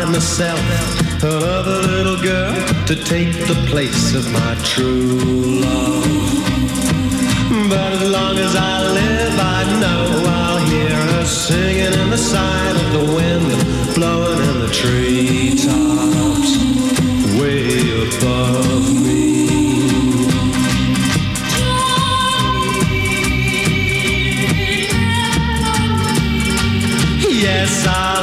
find 0.07 0.13
myself 0.13 0.61
another 1.23 1.83
little 1.83 2.21
girl 2.21 2.55
to 2.87 2.95
take 2.95 3.33
the 3.47 3.55
place 3.69 4.15
of 4.15 4.31
my 4.33 4.55
true 4.63 5.61
love. 5.61 6.05
But 7.69 7.93
as 7.93 8.11
long 8.11 8.39
as 8.39 8.55
I 8.55 8.83
live, 8.93 9.39
I 9.39 9.65
know 9.81 10.23
I'll 10.27 10.59
hear 10.67 10.91
her 10.91 11.25
singing 11.25 11.93
in 12.01 12.11
the 12.11 12.19
sign 12.19 12.77
of 12.77 12.93
the 12.93 13.05
wind, 13.17 13.95
blowing 13.95 14.39
in 14.39 14.61
the 14.61 14.69
treetops, 14.73 16.57
way 17.41 17.69
above 18.07 19.03
me. 19.03 19.27
Yes, 27.29 27.87
I'll 27.87 28.16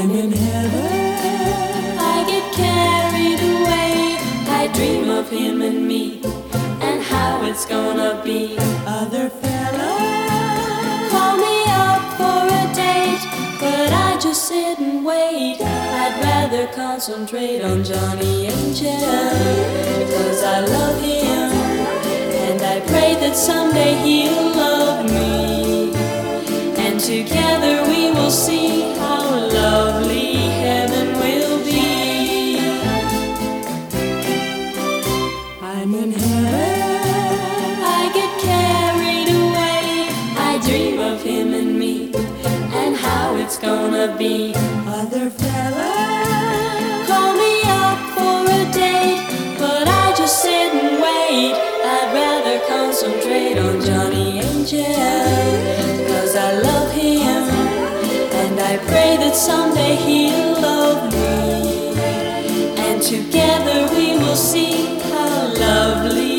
I'm 0.00 0.10
in 0.12 0.32
heaven. 0.32 1.98
I 1.98 2.24
get 2.26 2.46
carried 2.54 3.40
away. 3.54 4.16
I 4.48 4.70
dream 4.72 5.10
of 5.10 5.28
him 5.28 5.60
and 5.60 5.86
me 5.86 6.22
and 6.80 7.02
how 7.02 7.44
it's 7.44 7.66
gonna 7.66 8.18
be. 8.24 8.56
Other 8.86 9.28
fellas 9.28 11.10
call 11.12 11.36
me 11.36 11.56
up 11.68 12.02
for 12.16 12.40
a 12.62 12.64
date, 12.72 13.24
but 13.60 13.92
I 13.92 14.16
just 14.18 14.48
sit 14.48 14.78
and 14.78 15.04
wait. 15.04 15.60
I'd 15.60 16.16
rather 16.24 16.66
concentrate 16.68 17.60
on 17.60 17.84
Johnny 17.84 18.46
Angel 18.46 19.36
because 20.00 20.42
I 20.42 20.60
love 20.60 20.98
him 21.02 21.52
and 22.48 22.62
I 22.62 22.80
pray 22.88 23.16
that 23.20 23.36
someday 23.36 23.96
he'll 23.96 24.56
love 24.56 25.04
me. 25.10 25.49
Together 27.00 27.82
we 27.88 28.10
will 28.12 28.30
see 28.30 28.92
how 28.98 29.22
lovely 29.22 30.34
heaven 30.60 31.14
will 31.14 31.64
be. 31.64 32.58
I'm 35.62 35.94
in 35.94 36.12
heaven. 36.12 37.80
I 37.82 38.10
get 38.12 38.30
carried 38.38 39.30
away. 39.42 40.12
I 40.36 40.60
dream 40.62 41.00
of 41.00 41.22
him 41.22 41.54
and 41.54 41.78
me 41.78 42.12
and 42.74 42.94
how 42.94 43.34
it's 43.36 43.56
gonna 43.56 44.14
be. 44.18 44.52
Other 44.86 45.30
fellas 45.30 47.08
call 47.08 47.32
me 47.32 47.62
up 47.64 47.98
for 48.14 48.44
a 48.60 48.64
date, 48.72 49.24
but 49.58 49.88
I 49.88 50.14
just 50.14 50.42
sit 50.42 50.74
and 50.74 51.00
wait. 51.00 51.54
I'd 51.82 52.12
rather 52.12 52.60
concentrate 52.68 53.56
on 53.58 53.80
Johnny 53.80 54.40
Angel 54.40 55.79
I 58.70 58.76
pray 58.76 59.16
that 59.16 59.34
someday 59.34 59.96
he'll 59.96 60.60
love 60.62 61.12
me. 61.12 61.92
And 62.78 63.02
together 63.02 63.92
we 63.96 64.16
will 64.16 64.36
see 64.36 64.96
how 65.10 65.52
lovely 65.58 66.29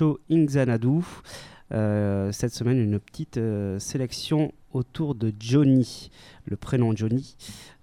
Show 0.00 0.18
Xanadu. 0.30 1.02
Euh, 1.72 2.32
cette 2.32 2.54
semaine, 2.54 2.78
une 2.78 2.98
petite 2.98 3.36
euh, 3.36 3.78
sélection 3.78 4.50
autour 4.72 5.14
de 5.14 5.30
Johnny, 5.38 6.10
le 6.46 6.56
prénom 6.56 6.96
Johnny, 6.96 7.36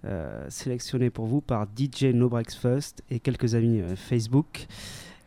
euh, 0.04 0.44
sélectionné 0.48 1.10
pour 1.10 1.26
vous 1.26 1.40
par 1.40 1.66
DJ 1.66 2.06
No 2.06 2.28
Breaks 2.28 2.54
First 2.54 3.04
et 3.08 3.20
quelques 3.20 3.54
amis 3.54 3.80
euh, 3.80 3.94
Facebook 3.94 4.66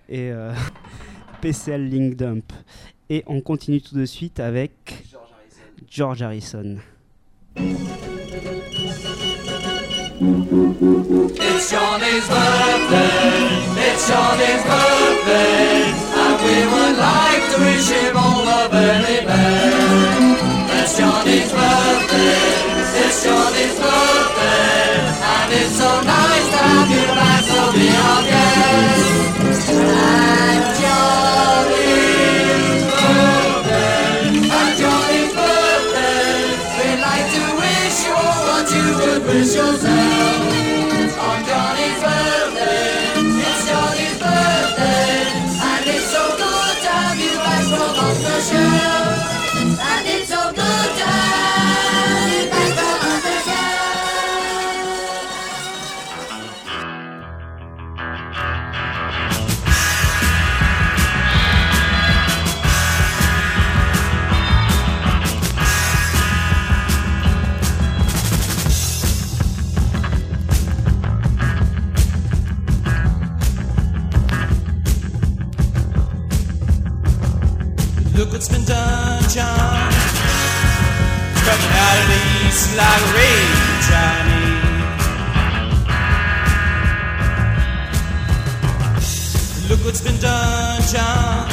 et 0.10 0.34
euh, 0.34 0.54
PCL 1.41 1.88
Link 1.88 2.17
Dump. 2.17 2.51
Et 3.10 3.23
on 3.25 3.39
continue 3.39 3.82
tout 3.82 3.95
de 3.95 4.06
suite 4.06 4.41
avec 4.41 5.06
George 5.89 6.21
Harrison. 6.21 6.75
It's 11.39 11.71
Johnny's 11.71 12.27
birthday, 12.27 13.63
it's 13.80 14.08
Johnny's 14.10 14.63
birthday, 14.65 16.01
and 16.01 16.11
we 16.43 16.58
would 16.73 16.97
like 16.97 17.43
to 17.51 17.58
wish 17.62 17.89
him 17.89 18.17
all 18.17 18.41
the 18.45 18.62
very 18.71 19.19
best. 19.25 20.41
It's 20.82 20.97
Johnny's 20.97 21.51
birthday, 21.51 22.41
it's 23.06 23.23
Johnny's 23.23 23.77
birthday, 23.77 24.97
and 25.34 25.49
it's 25.54 25.75
so 25.77 25.91
nice 26.01 26.47
to 26.54 26.58
have 26.58 26.89
you 26.89 27.06
back, 27.17 27.43
so 27.45 27.71
be 27.77 27.88
our 27.89 28.21
guest. 28.32 29.08
And 29.91 30.63
Johnny's 30.82 32.10
birthday, 33.01 34.01
and 34.58 34.71
Johnny's 34.82 35.34
birthday, 35.38 36.34
we'd 36.77 37.01
like 37.10 37.27
to 37.38 37.43
wish 37.62 37.97
you 38.06 38.13
all 38.17 38.41
what 38.49 38.67
you 38.73 38.86
would 38.99 39.21
wish 39.27 39.54
yourself. 39.56 40.51
What's 78.41 78.49
been 78.49 78.65
done, 78.65 79.21
John. 79.30 79.91
Coming 81.45 81.73
out 81.86 81.97
of 82.01 82.08
the 82.10 82.21
east 82.41 82.73
like 82.75 83.06
rain, 83.13 83.54
Johnny. 83.86 84.47
Look 89.69 89.86
what's 89.86 90.01
been 90.01 90.17
done, 90.17 90.82
John. 90.89 91.45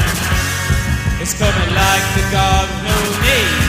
It's 1.20 1.34
coming 1.36 1.74
like 1.76 2.04
the 2.16 2.24
God 2.32 2.66
no 2.80 2.96
name, 3.20 3.67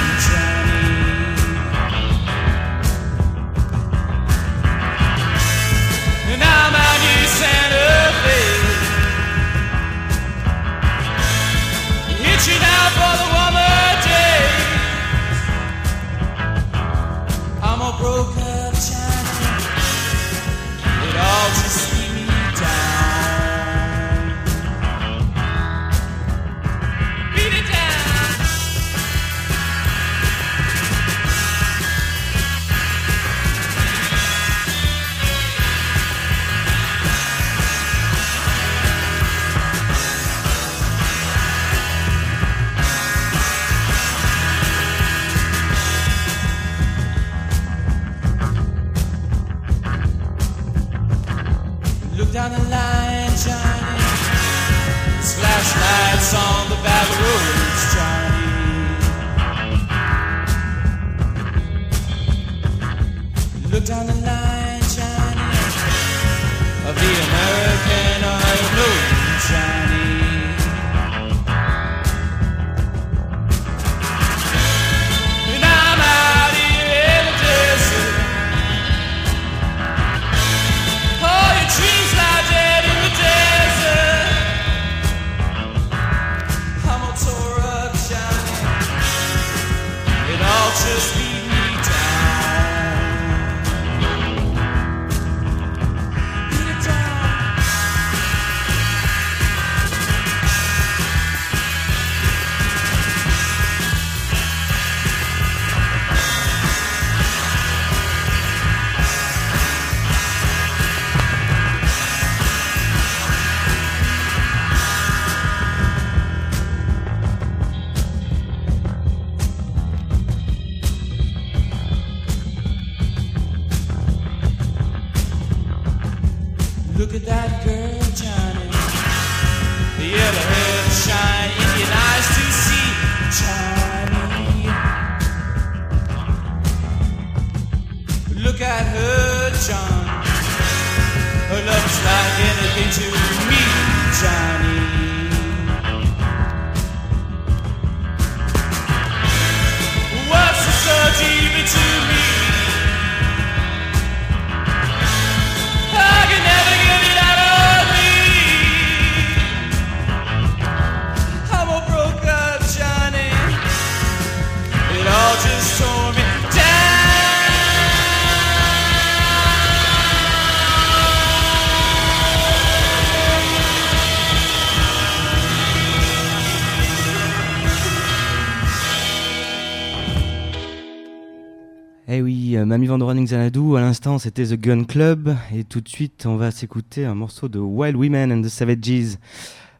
Vandoran 182.99 183.23
Xanadu, 183.23 183.77
à 183.77 183.79
l'instant 183.79 184.19
c'était 184.19 184.43
The 184.43 184.59
Gun 184.59 184.83
Club, 184.83 185.33
et 185.55 185.63
tout 185.63 185.79
de 185.79 185.87
suite 185.87 186.25
on 186.25 186.35
va 186.35 186.51
s'écouter 186.51 187.05
un 187.05 187.15
morceau 187.15 187.47
de 187.47 187.57
Wild 187.57 187.95
Women 187.95 188.33
and 188.33 188.41
the 188.41 188.49
Savages. 188.49 189.17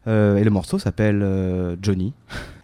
Euh, 0.07 0.37
et 0.37 0.45
le 0.45 0.49
morceau 0.49 0.79
s'appelle 0.79 1.21
euh, 1.21 1.75
Johnny. 1.81 2.13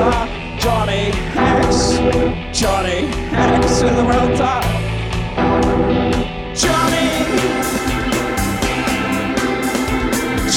porn. 0.00 0.28
Johnny 0.58 1.12
X, 1.34 1.98
Johnny 2.52 3.08
X 3.32 3.66
is 3.66 3.80
the 3.80 4.04
top. 4.36 4.64
Johnny, 6.62 7.08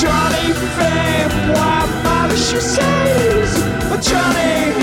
Johnny 0.02 0.46
fame, 0.76 1.34
why 1.54 1.78
mother 2.04 2.38
she 2.38 2.60
says, 2.60 3.50
Johnny, 4.06 4.74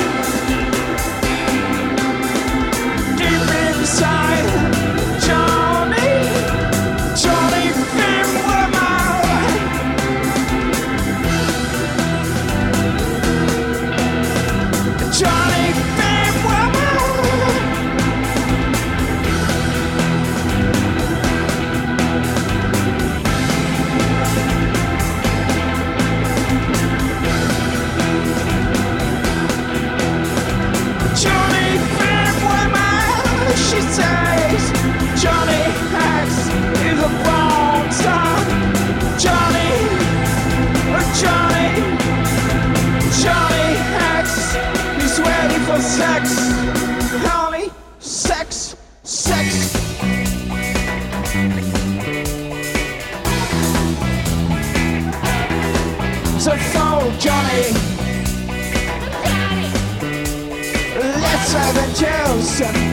juice. 62.60 62.90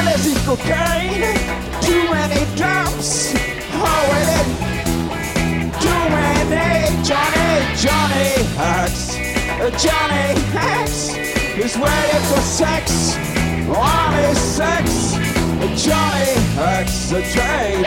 LSD 0.00 0.28
cocaine. 0.46 1.36
Too 1.82 2.04
many 2.08 2.40
drops. 2.56 3.34
Oh, 3.76 4.16
it 4.24 4.46
Too 5.84 6.02
many. 6.16 7.02
Johnny, 7.04 7.50
Johnny 7.76 8.30
Hex. 8.56 9.16
Uh, 9.60 9.70
Johnny 9.84 10.40
Hex 10.54 11.14
is 11.58 11.76
ready 11.76 12.18
for 12.28 12.40
sex. 12.40 13.16
On 13.68 14.12
his 14.14 14.38
sex. 14.38 15.14
Uh, 15.14 15.68
Johnny 15.76 16.32
Hex, 16.56 17.10
the 17.10 17.20
train. 17.34 17.84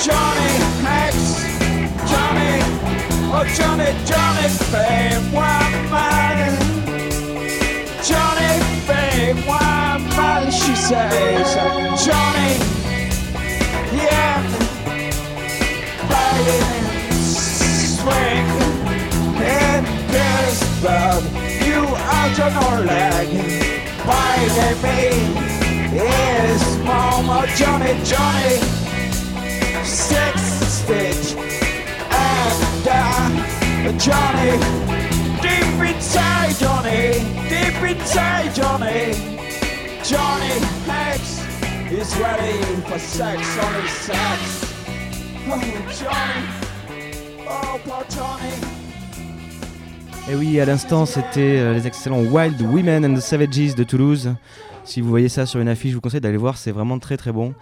Johnny 0.00 0.54
Hex. 0.84 1.16
Johnny. 2.10 2.54
Oh, 3.36 3.44
Johnny, 3.56 3.90
Johnny 4.06 4.48
fame, 4.48 5.32
why 5.32 5.88
man? 5.90 6.63
Johnny, 8.04 8.60
babe, 8.86 9.46
why 9.46 9.96
bother? 10.14 10.52
She 10.52 10.74
says, 10.74 11.54
Johnny, 12.04 12.52
yeah, 13.96 14.42
fighting, 16.10 17.14
swing, 17.24 18.46
and 19.40 19.86
there's 20.12 20.84
love. 20.84 21.24
You 21.66 21.80
out 21.96 22.40
on 22.40 22.52
our 22.64 22.80
leg, 22.82 23.28
biting 24.06 24.82
me. 24.82 25.54
Is 25.96 26.78
Mama, 26.84 27.46
Johnny, 27.56 27.94
Johnny, 28.04 28.58
six 29.82 30.42
stitch, 30.68 31.32
and 32.10 32.86
uh, 32.86 33.98
Johnny. 33.98 35.13
Johnny, 36.14 37.14
Johnny, 38.54 39.14
Johnny 40.04 40.74
ready 42.20 42.58
for 42.86 42.98
sex, 42.98 43.42
sex. 43.88 44.74
Oh, 45.48 45.60
oh, 47.48 48.00
Et 50.30 50.34
oui, 50.34 50.60
à 50.60 50.64
l'instant, 50.64 51.06
c'était 51.06 51.58
euh, 51.58 51.74
les 51.74 51.86
excellents 51.86 52.22
Wild 52.22 52.60
Women 52.62 53.04
and 53.04 53.14
the 53.14 53.20
Savages 53.20 53.74
de 53.74 53.84
Toulouse. 53.84 54.34
Si 54.84 55.00
vous 55.00 55.08
voyez 55.08 55.28
ça 55.28 55.46
sur 55.46 55.60
une 55.60 55.68
affiche, 55.68 55.90
je 55.90 55.96
vous 55.96 56.00
conseille 56.00 56.20
d'aller 56.20 56.36
voir, 56.36 56.56
c'est 56.56 56.72
vraiment 56.72 56.98
très 56.98 57.16
très 57.16 57.32
bon. 57.32 57.54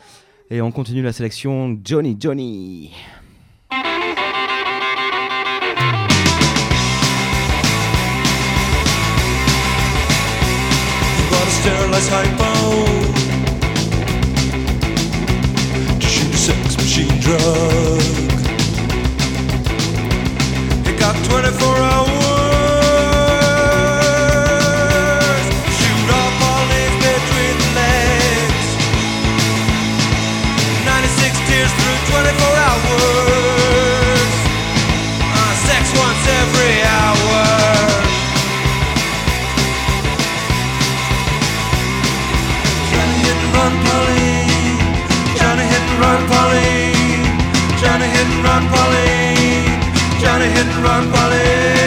Et 0.50 0.60
on 0.60 0.70
continue 0.70 1.02
la 1.02 1.12
sélection 1.12 1.78
Johnny 1.84 2.16
Johnny. 2.18 2.90
sterilized 11.62 12.10
hypo 12.10 12.52
to 16.00 16.06
shoot 16.08 16.34
a 16.34 16.36
sex 16.36 16.76
machine 16.76 17.20
drug. 17.20 18.02
It 20.88 20.98
got 20.98 21.14
24 21.30 21.76
hours. 21.76 22.10
Through 31.62 32.00
24 32.10 32.56
hours 32.56 33.41
run, 48.52 48.68
Polly. 48.68 49.64
Johnny, 50.20 50.48
hit 50.54 50.66
and 50.66 50.84
run, 50.84 51.10
Polly. 51.10 51.81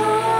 Oh. 0.00 0.37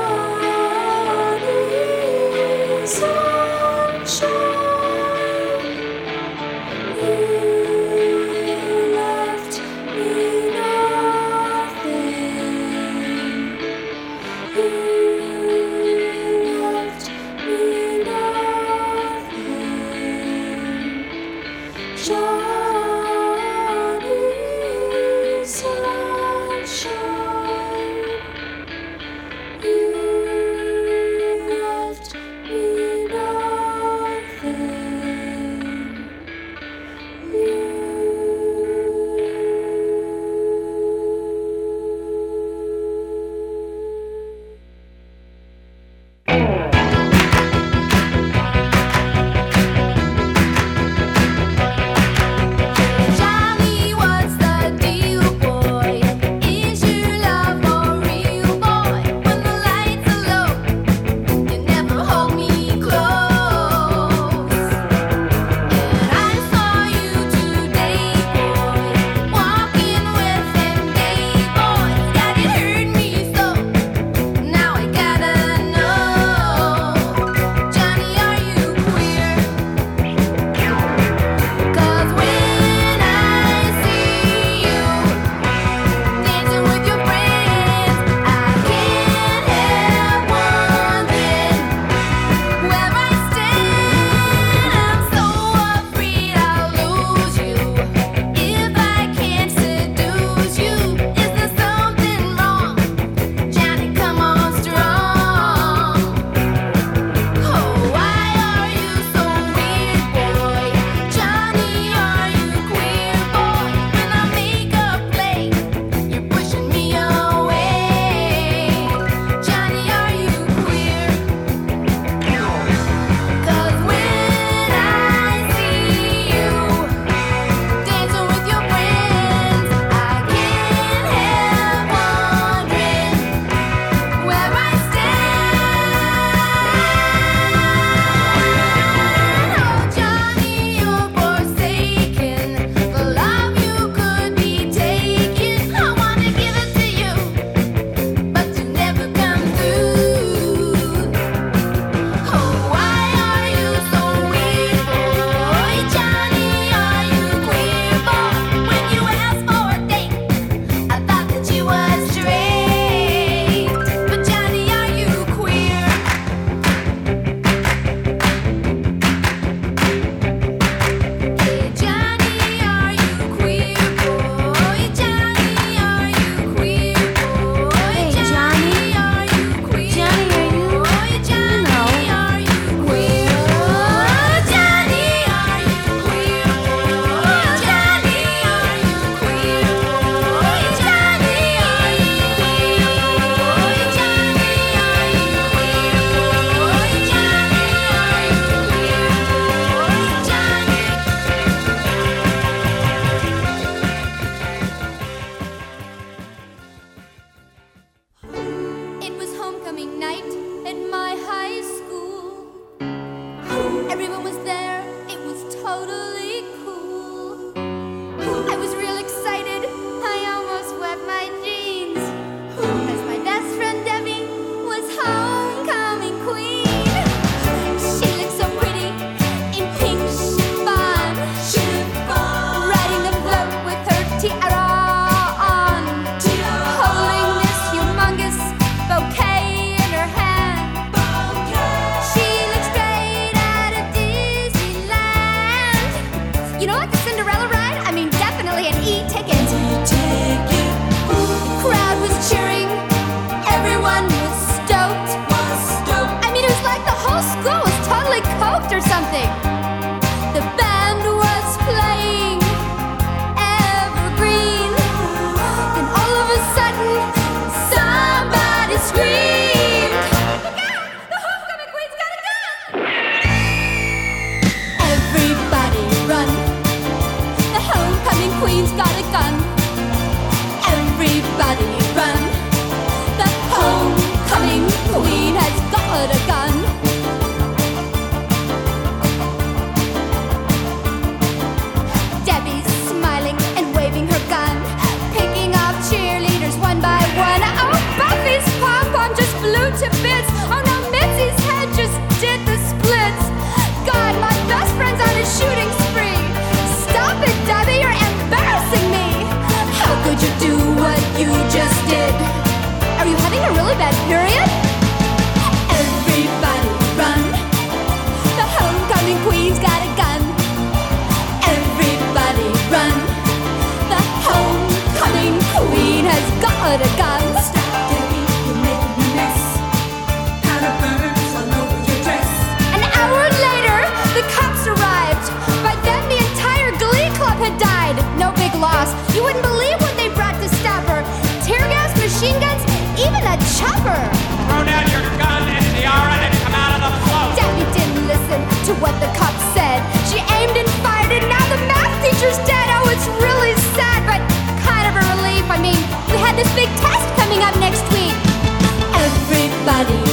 Everybody. 359.68 360.07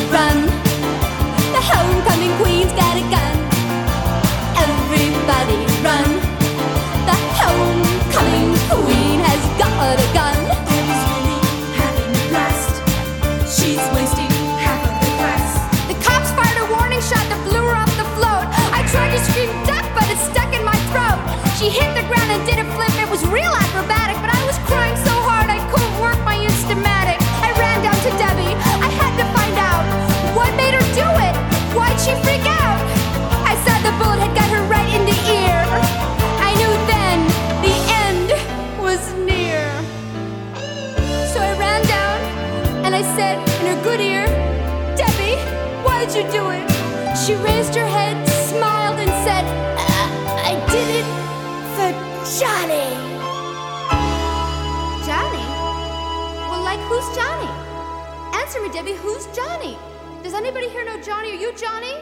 Debbie, 58.76 58.91
who's 58.91 59.26
Johnny? 59.28 59.78
Does 60.21 60.34
anybody 60.34 60.67
here 60.67 60.84
know 60.84 60.99
Johnny? 61.01 61.32
Are 61.32 61.36
you 61.36 61.53
Johnny? 61.53 61.93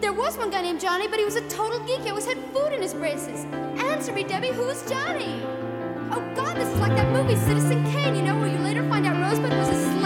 There 0.00 0.14
was 0.14 0.38
one 0.38 0.48
guy 0.50 0.62
named 0.62 0.80
Johnny, 0.80 1.06
but 1.06 1.18
he 1.18 1.26
was 1.26 1.36
a 1.36 1.46
total 1.46 1.78
geek. 1.80 2.00
He 2.00 2.08
always 2.08 2.24
had 2.24 2.38
food 2.54 2.72
in 2.72 2.80
his 2.80 2.94
braces. 2.94 3.44
Answer 3.76 4.14
me, 4.14 4.24
Debbie, 4.24 4.48
who's 4.48 4.80
Johnny? 4.88 5.42
Oh, 6.10 6.24
God, 6.34 6.56
this 6.56 6.70
is 6.70 6.80
like 6.80 6.96
that 6.96 7.12
movie, 7.12 7.36
Citizen 7.36 7.84
Kane, 7.92 8.16
you 8.16 8.22
know, 8.22 8.34
where 8.40 8.48
you 8.48 8.56
later 8.60 8.82
find 8.88 9.04
out 9.06 9.20
Rosebud 9.20 9.52
was 9.52 9.68
a. 9.68 10.01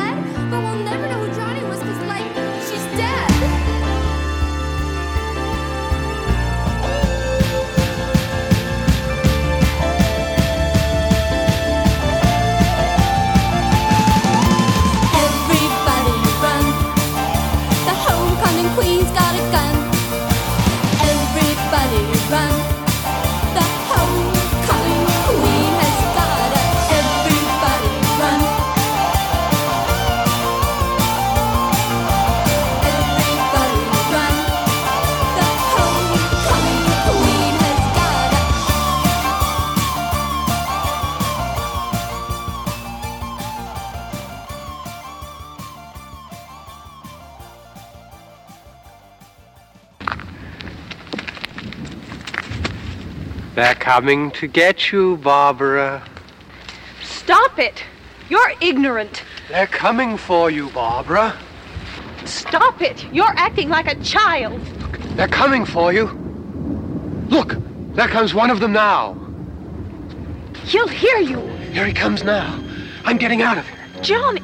coming 53.97 54.31
to 54.31 54.47
get 54.47 54.93
you, 54.93 55.17
Barbara. 55.17 56.07
Stop 57.03 57.59
it! 57.59 57.83
You're 58.29 58.53
ignorant. 58.61 59.23
They're 59.49 59.67
coming 59.67 60.19
for 60.19 60.51
you, 60.51 60.69
Barbara. 60.69 61.35
Stop 62.27 62.83
it! 62.83 63.07
You're 63.11 63.33
acting 63.39 63.71
like 63.71 63.87
a 63.87 63.95
child. 64.03 64.61
They're 65.17 65.29
coming 65.29 65.65
for 65.65 65.95
you. 65.95 66.09
Look, 67.31 67.57
there 67.95 68.07
comes 68.07 68.35
one 68.35 68.51
of 68.51 68.61
them 68.61 68.75
now. 68.75 69.17
He'll 70.65 70.89
hear 70.89 71.17
you. 71.17 71.41
Here 71.73 71.87
he 71.87 71.95
comes 71.95 72.23
now. 72.23 72.63
I'm 73.07 73.17
getting 73.17 73.41
out 73.41 73.57
of 73.57 73.67
here. 73.67 74.03
John, 74.03 74.37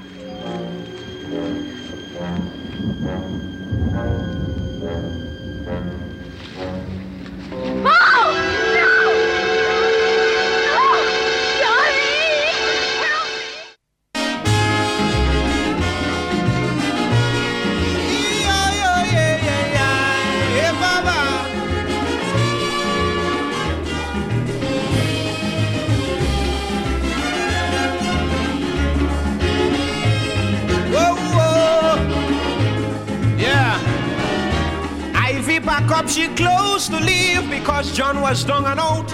up 35.90 36.08
she 36.08 36.28
clothes 36.28 36.88
to 36.88 37.00
leave 37.00 37.48
because 37.50 37.92
John 37.96 38.20
was 38.20 38.44
down 38.44 38.64
and 38.66 38.78
out. 38.78 39.12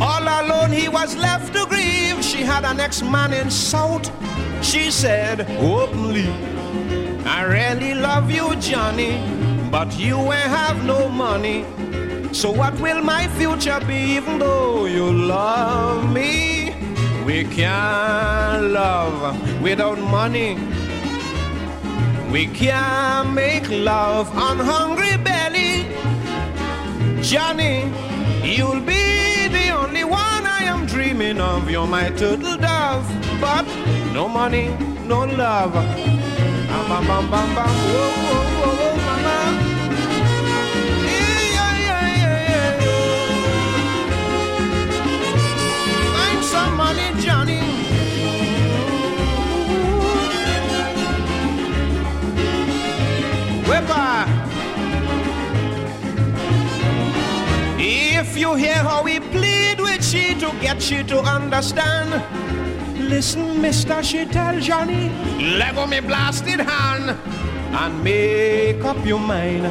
All 0.00 0.22
alone 0.22 0.70
he 0.70 0.88
was 0.88 1.16
left 1.16 1.54
to 1.54 1.66
grieve. 1.66 2.22
She 2.22 2.42
had 2.42 2.64
an 2.64 2.80
ex-man 2.80 3.32
in 3.32 3.50
South. 3.50 4.10
She 4.62 4.90
said 4.90 5.40
openly, 5.58 6.28
I 7.24 7.42
really 7.42 7.94
love 7.94 8.30
you, 8.30 8.54
Johnny, 8.56 9.22
but 9.70 9.98
you 9.98 10.16
ain't 10.16 10.50
have 10.50 10.84
no 10.84 11.08
money. 11.08 11.64
So 12.32 12.50
what 12.50 12.78
will 12.80 13.02
my 13.02 13.28
future 13.38 13.80
be 13.86 14.16
even 14.16 14.38
though 14.38 14.86
you 14.86 15.10
love 15.10 16.12
me? 16.12 16.74
We 17.24 17.44
can't 17.44 18.70
love 18.72 19.62
without 19.62 19.98
money. 19.98 20.58
We 22.30 22.46
can't 22.48 23.32
make 23.34 23.68
love 23.70 24.28
on 24.36 24.58
hungry 24.58 25.16
belly. 25.16 25.86
Johnny, 27.22 27.90
you'll 28.42 28.80
be 28.80 29.48
the 29.48 29.70
only 29.70 30.04
one 30.04 30.46
I 30.46 30.64
am 30.64 30.86
dreaming 30.86 31.40
of. 31.40 31.70
You're 31.70 31.86
my 31.86 32.10
turtle 32.10 32.56
dove, 32.56 33.06
but 33.40 33.64
no 34.12 34.28
money, 34.28 34.68
no 35.06 35.24
love. 35.24 35.72
Bam, 35.72 36.88
bam, 36.88 37.06
bam, 37.06 37.30
bam, 37.30 37.54
bam. 37.54 37.68
Whoa, 37.68 38.10
whoa, 38.60 38.96
mama. 39.06 39.38
Yeah, 41.06 41.42
yeah, 41.56 41.74
yeah, 41.86 42.08
yeah. 42.50 42.80
Find 46.14 46.44
some 46.44 46.76
money, 46.76 47.08
Johnny. 47.22 47.75
You 58.46 58.54
hear 58.54 58.74
how 58.74 59.02
we 59.02 59.18
plead 59.18 59.80
with 59.80 60.04
she 60.04 60.34
to 60.34 60.48
get 60.60 60.80
she 60.80 61.02
to 61.02 61.18
understand, 61.18 62.10
listen, 63.08 63.60
mister, 63.60 64.02
she 64.02 64.24
tell 64.24 64.60
Johnny, 64.60 65.08
let 65.58 65.74
go 65.74 65.86
me 65.86 65.98
blasted 66.00 66.60
hand 66.60 67.10
and 67.80 68.04
make 68.04 68.84
up 68.84 69.04
your 69.04 69.18
mind. 69.18 69.64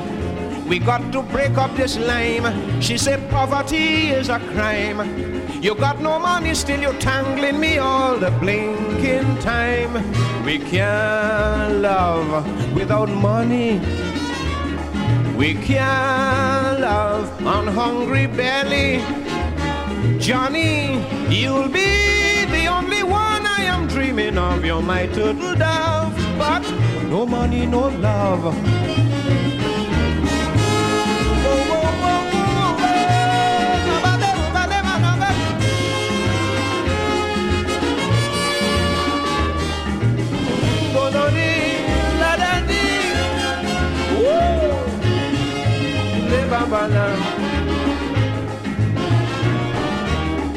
We 0.67 0.80
got 0.80 1.13
to 1.13 1.21
break 1.21 1.57
up 1.57 1.76
this 1.78 1.97
lime. 1.97 2.82
She 2.82 2.97
said 2.97 3.30
poverty 3.30 4.09
is 4.09 4.30
a 4.30 4.39
crime. 4.39 4.99
You 5.61 5.76
got 5.76 6.01
no 6.01 6.19
money, 6.19 6.53
still 6.53 6.82
you're 6.82 6.99
tangling 6.99 7.59
me 7.59 7.78
all 7.78 8.17
the 8.17 8.32
blinking 8.32 9.38
time. 9.39 9.93
We 10.43 10.57
can't 10.59 11.82
love 11.82 12.76
without 12.76 13.09
money. 13.09 13.80
We 15.38 15.53
can't 15.53 16.64
love 16.80 17.45
on 17.45 17.67
hungry 17.67 18.28
belly. 18.28 19.03
Johnny, 20.19 21.03
you'll 21.30 21.69
be 21.69 22.45
the 22.45 22.67
only 22.67 23.03
one 23.03 23.45
I 23.45 23.63
am 23.63 23.88
dreaming 23.88 24.38
of. 24.38 24.63
You're 24.65 24.82
my 24.82 25.07
turtle 25.07 25.55
dove, 25.55 26.15
but 26.38 26.63
no 27.09 27.26
money, 27.26 27.65
no 27.65 27.88
love. 27.88 29.14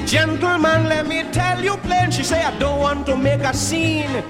Gentlemen, 0.05 0.89
let 0.89 1.07
me 1.07 1.23
tell 1.31 1.63
you 1.63 1.77
plain. 1.77 2.11
She 2.11 2.25
say 2.25 2.43
I 2.43 2.59
don't 2.59 2.81
want 2.81 3.07
to 3.07 3.17
make 3.17 3.43
a 3.43 3.55
scene. 3.55 4.25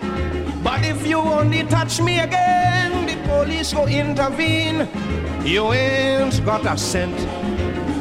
But 0.63 0.85
if 0.85 1.07
you 1.07 1.19
only 1.19 1.63
touch 1.63 2.03
me 2.03 2.19
again, 2.19 3.07
the 3.07 3.17
police 3.27 3.75
will 3.75 3.89
intervene. 3.89 4.87
You 5.47 5.73
ain't 5.73 6.45
got 6.45 6.67
a 6.67 6.77
cent. 6.77 7.17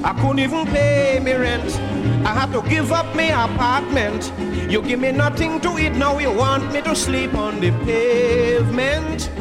I 0.03 0.13
couldn't 0.19 0.39
even 0.39 0.65
pay 0.65 1.21
me 1.23 1.33
rent. 1.35 1.79
I 2.25 2.33
had 2.33 2.51
to 2.51 2.61
give 2.67 2.91
up 2.91 3.15
my 3.15 3.29
apartment. 3.45 4.33
You 4.69 4.81
give 4.81 4.99
me 4.99 5.13
nothing 5.13 5.61
to 5.61 5.77
eat, 5.77 5.93
now 5.93 6.17
you 6.19 6.33
want 6.33 6.73
me 6.73 6.81
to 6.81 6.93
sleep 6.93 7.35
on 7.35 7.61
the 7.61 7.71
pavement. 7.85 9.31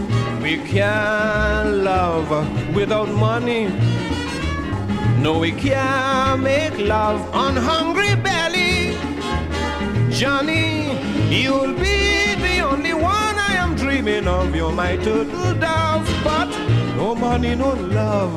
We 0.40 0.59
can't 0.59 1.82
love 1.82 2.30
without 2.76 3.09
money. 3.09 3.66
No, 5.27 5.41
we 5.41 5.51
can't 5.51 6.41
make 6.41 6.79
love 6.79 7.20
on 7.35 7.57
hungry 7.57 8.14
belly. 8.14 8.97
Johnny, 10.09 10.87
you'll 11.29 11.74
be 11.74 12.37
the 12.37 12.61
only 12.61 12.95
one 12.95 13.37
I 13.51 13.55
am 13.57 13.74
dreaming 13.74 14.29
of. 14.29 14.55
You're 14.55 14.70
my 14.70 14.95
turtle 14.99 15.53
dove, 15.55 16.09
but 16.22 16.49
no 16.97 17.16
money, 17.16 17.57
no 17.57 17.70
love. 17.70 18.35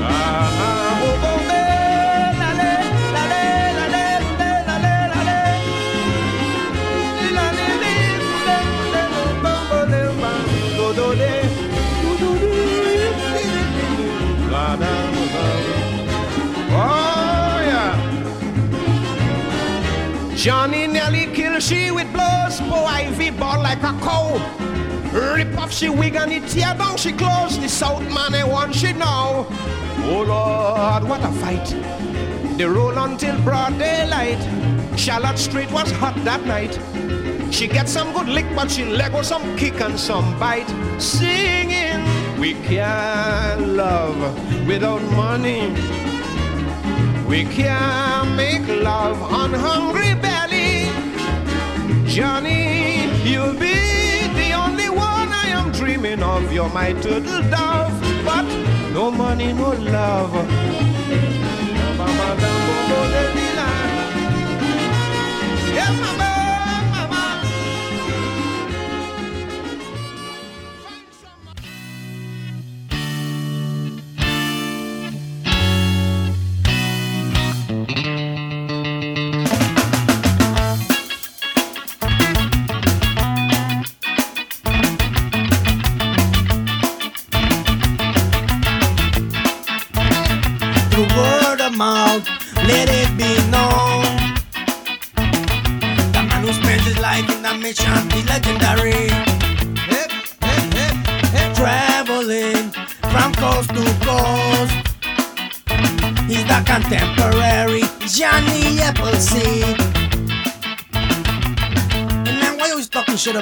Ah, 0.00 0.48
ah, 0.68 1.00
oh, 1.02 1.20
oh, 1.24 1.75
Johnny 20.46 20.86
nearly 20.86 21.26
killed 21.34 21.60
she 21.60 21.90
with 21.90 22.06
blows. 22.12 22.60
Poor 22.60 22.86
Ivy 22.86 23.30
ball 23.30 23.60
like 23.64 23.82
a 23.82 23.92
cow. 23.98 24.38
Rip 25.12 25.58
off 25.58 25.72
she 25.72 25.88
wig 25.88 26.14
and 26.14 26.30
it 26.30 26.46
tear 26.46 26.72
down 26.72 26.96
she 26.96 27.10
clothes. 27.10 27.58
The 27.58 27.68
South 27.68 28.04
man 28.14 28.32
I 28.32 28.44
want 28.44 28.72
she 28.72 28.92
know. 28.92 29.48
Oh 30.04 30.22
Lord, 30.22 31.02
what 31.10 31.20
a 31.24 31.32
fight. 31.42 31.66
They 32.56 32.64
roll 32.64 32.96
until 32.96 33.36
broad 33.42 33.76
daylight. 33.76 34.38
Charlotte 34.96 35.36
Street 35.36 35.72
was 35.72 35.90
hot 35.90 36.14
that 36.22 36.46
night. 36.46 36.78
She 37.52 37.66
get 37.66 37.88
some 37.88 38.12
good 38.12 38.28
lick, 38.28 38.46
but 38.54 38.70
she 38.70 38.84
let 38.84 39.10
go 39.10 39.22
some 39.22 39.56
kick 39.56 39.80
and 39.80 39.98
some 39.98 40.38
bite. 40.38 40.70
Singing, 41.00 42.38
we 42.38 42.54
can't 42.54 43.66
love 43.70 44.16
without 44.68 45.02
money. 45.10 45.74
We 47.26 47.46
can't 47.46 48.36
make 48.36 48.68
love 48.68 49.20
on 49.20 49.52
hungry 49.52 50.14
belly. 50.14 50.35
Johnny, 52.16 53.04
you'll 53.28 53.52
be 53.52 53.76
the 54.40 54.52
only 54.54 54.88
one 54.88 55.28
I 55.28 55.48
am 55.48 55.70
dreaming 55.70 56.22
of. 56.22 56.50
You're 56.50 56.70
my 56.70 56.94
turtle 56.94 57.42
dove, 57.50 57.92
but 58.24 58.46
no 58.94 59.10
money, 59.10 59.52
no 59.52 59.72
love. 59.72 60.32
Yeah, 65.74 66.35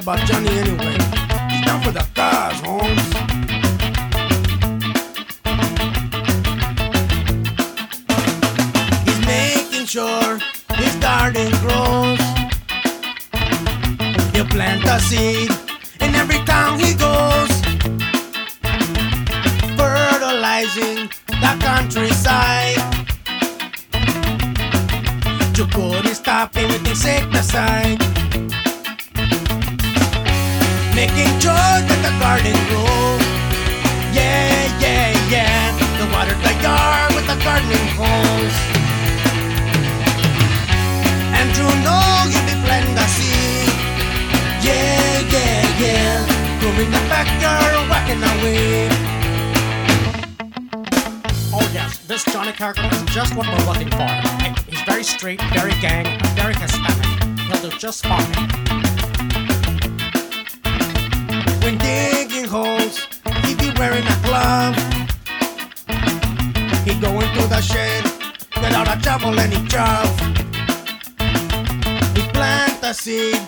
about 0.04 0.18
Johnny 0.28 0.53
Making 31.04 31.38
joys 31.38 31.84
at 31.84 32.00
the 32.00 32.12
garden 32.16 32.56
grove. 32.72 33.20
Yeah, 34.16 34.80
yeah, 34.80 35.12
yeah. 35.28 35.76
The 36.00 36.08
watered 36.08 36.40
the 36.40 36.54
yard 36.64 37.12
with 37.12 37.26
the 37.28 37.36
gardening 37.44 37.88
hose. 37.92 38.58
And 41.36 41.52
you 41.52 41.68
know 41.84 42.24
you 42.32 42.40
be 42.48 42.56
planting 42.64 42.94
the 42.96 43.06
seed. 43.12 43.68
Yeah, 44.64 45.20
yeah, 45.28 45.84
yeah. 45.84 46.60
Grooming 46.60 46.90
the 46.90 47.04
backyard, 47.12 47.84
whacking 47.90 48.24
away. 48.24 48.88
Oh 51.52 51.70
yes, 51.74 51.98
this 52.08 52.24
Johnny 52.32 52.52
character 52.52 52.88
is 52.90 53.02
just 53.12 53.36
what 53.36 53.46
we're 53.46 53.66
looking 53.70 53.90
for. 53.90 54.08
He's 54.66 54.80
very 54.86 55.04
straight, 55.04 55.42
very 55.52 55.74
gang, 55.82 56.18
very 56.34 56.54
Hispanic. 56.54 57.40
He'll 57.40 57.70
do 57.70 57.76
just 57.76 58.06
fine 58.06 58.83
when 61.64 61.78
digging 61.78 62.44
holes, 62.44 63.08
he 63.44 63.54
be 63.54 63.70
wearing 63.78 64.04
a 64.04 64.18
glove. 64.26 64.76
He 66.84 66.92
go 67.00 67.10
into 67.24 67.42
the 67.48 67.60
shed 67.62 68.04
without 68.60 68.86
a 68.94 69.02
shovel 69.02 69.40
and 69.40 69.50
he 69.50 69.60
shove. 69.70 70.14
He 72.16 72.22
plant 72.36 72.80
the 72.82 72.92
seed, 72.92 73.40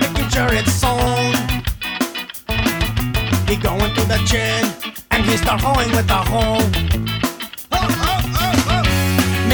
making 0.00 0.28
sure 0.30 0.48
it's 0.50 0.72
sown. 0.72 1.34
He 3.46 3.56
go 3.56 3.74
into 3.84 4.02
the 4.12 4.20
chin 4.26 4.64
and 5.10 5.22
he 5.26 5.36
start 5.36 5.60
hoeing 5.60 5.90
with 5.90 6.10
a 6.10 6.22
hoe. 6.32 6.64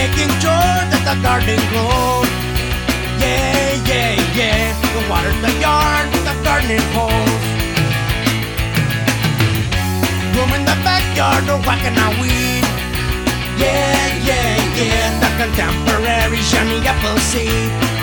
Making 0.00 0.30
sure 0.42 0.76
that 0.90 1.02
the 1.08 1.16
garden 1.26 1.60
grows. 1.72 2.30
Yeah, 3.22 3.74
yeah, 3.90 4.38
yeah. 4.38 4.62
He 4.94 5.10
waters 5.10 5.38
the 5.42 5.52
yard 5.60 6.06
with 6.12 6.24
the 6.30 6.36
gardening 6.44 6.86
hose 6.94 7.63
room 10.34 10.52
in 10.54 10.64
the 10.64 10.76
backyard 10.82 11.48
or 11.48 11.58
whacking 11.66 11.96
a 11.96 12.08
weed. 12.20 12.64
Yeah, 13.56 14.06
yeah, 14.28 14.74
yeah, 14.74 15.20
the 15.22 15.30
contemporary 15.38 16.42
shiny 16.42 16.86
apple 16.86 17.18
seed. 17.30 17.93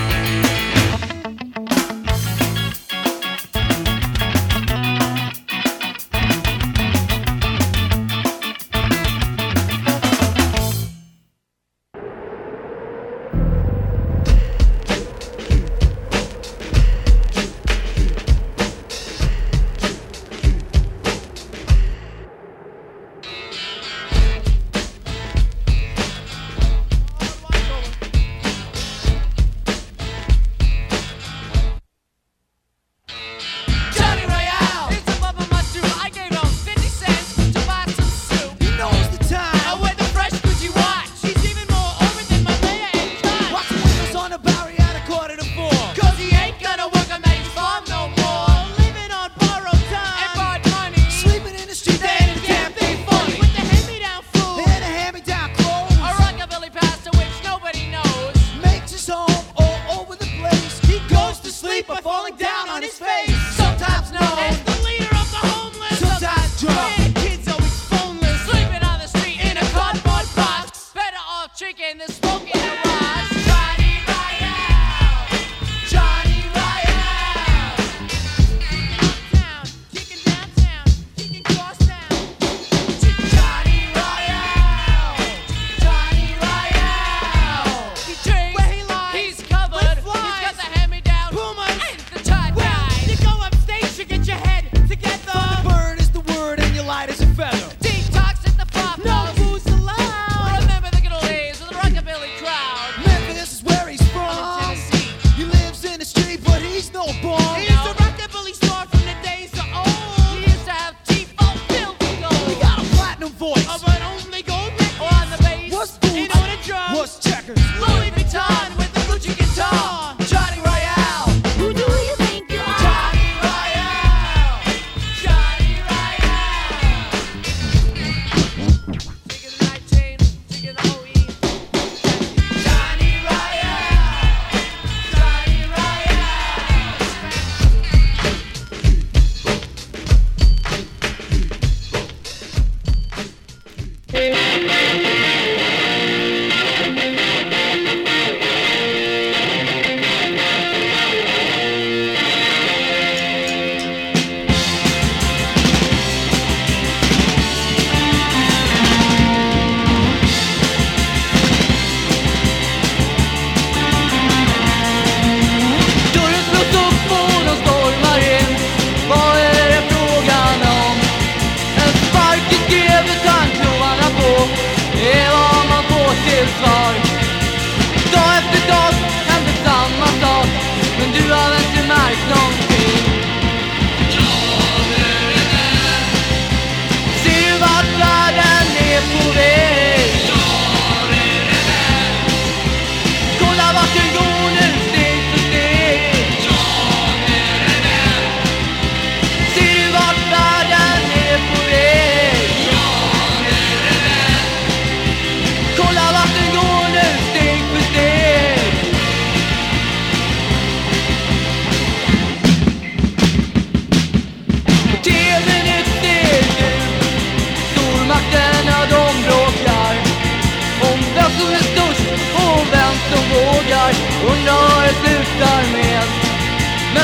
long 176.59 177.00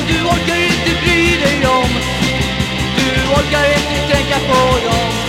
du 0.08 0.24
orkar 0.24 0.55
inte 0.55 0.91
bry 1.01 1.38
dig 1.43 1.68
om 1.68 1.89
Du 2.97 3.10
orkar 3.38 3.66
inte 3.66 4.14
tänka 4.14 4.39
på 4.39 4.88
dem. 4.88 5.26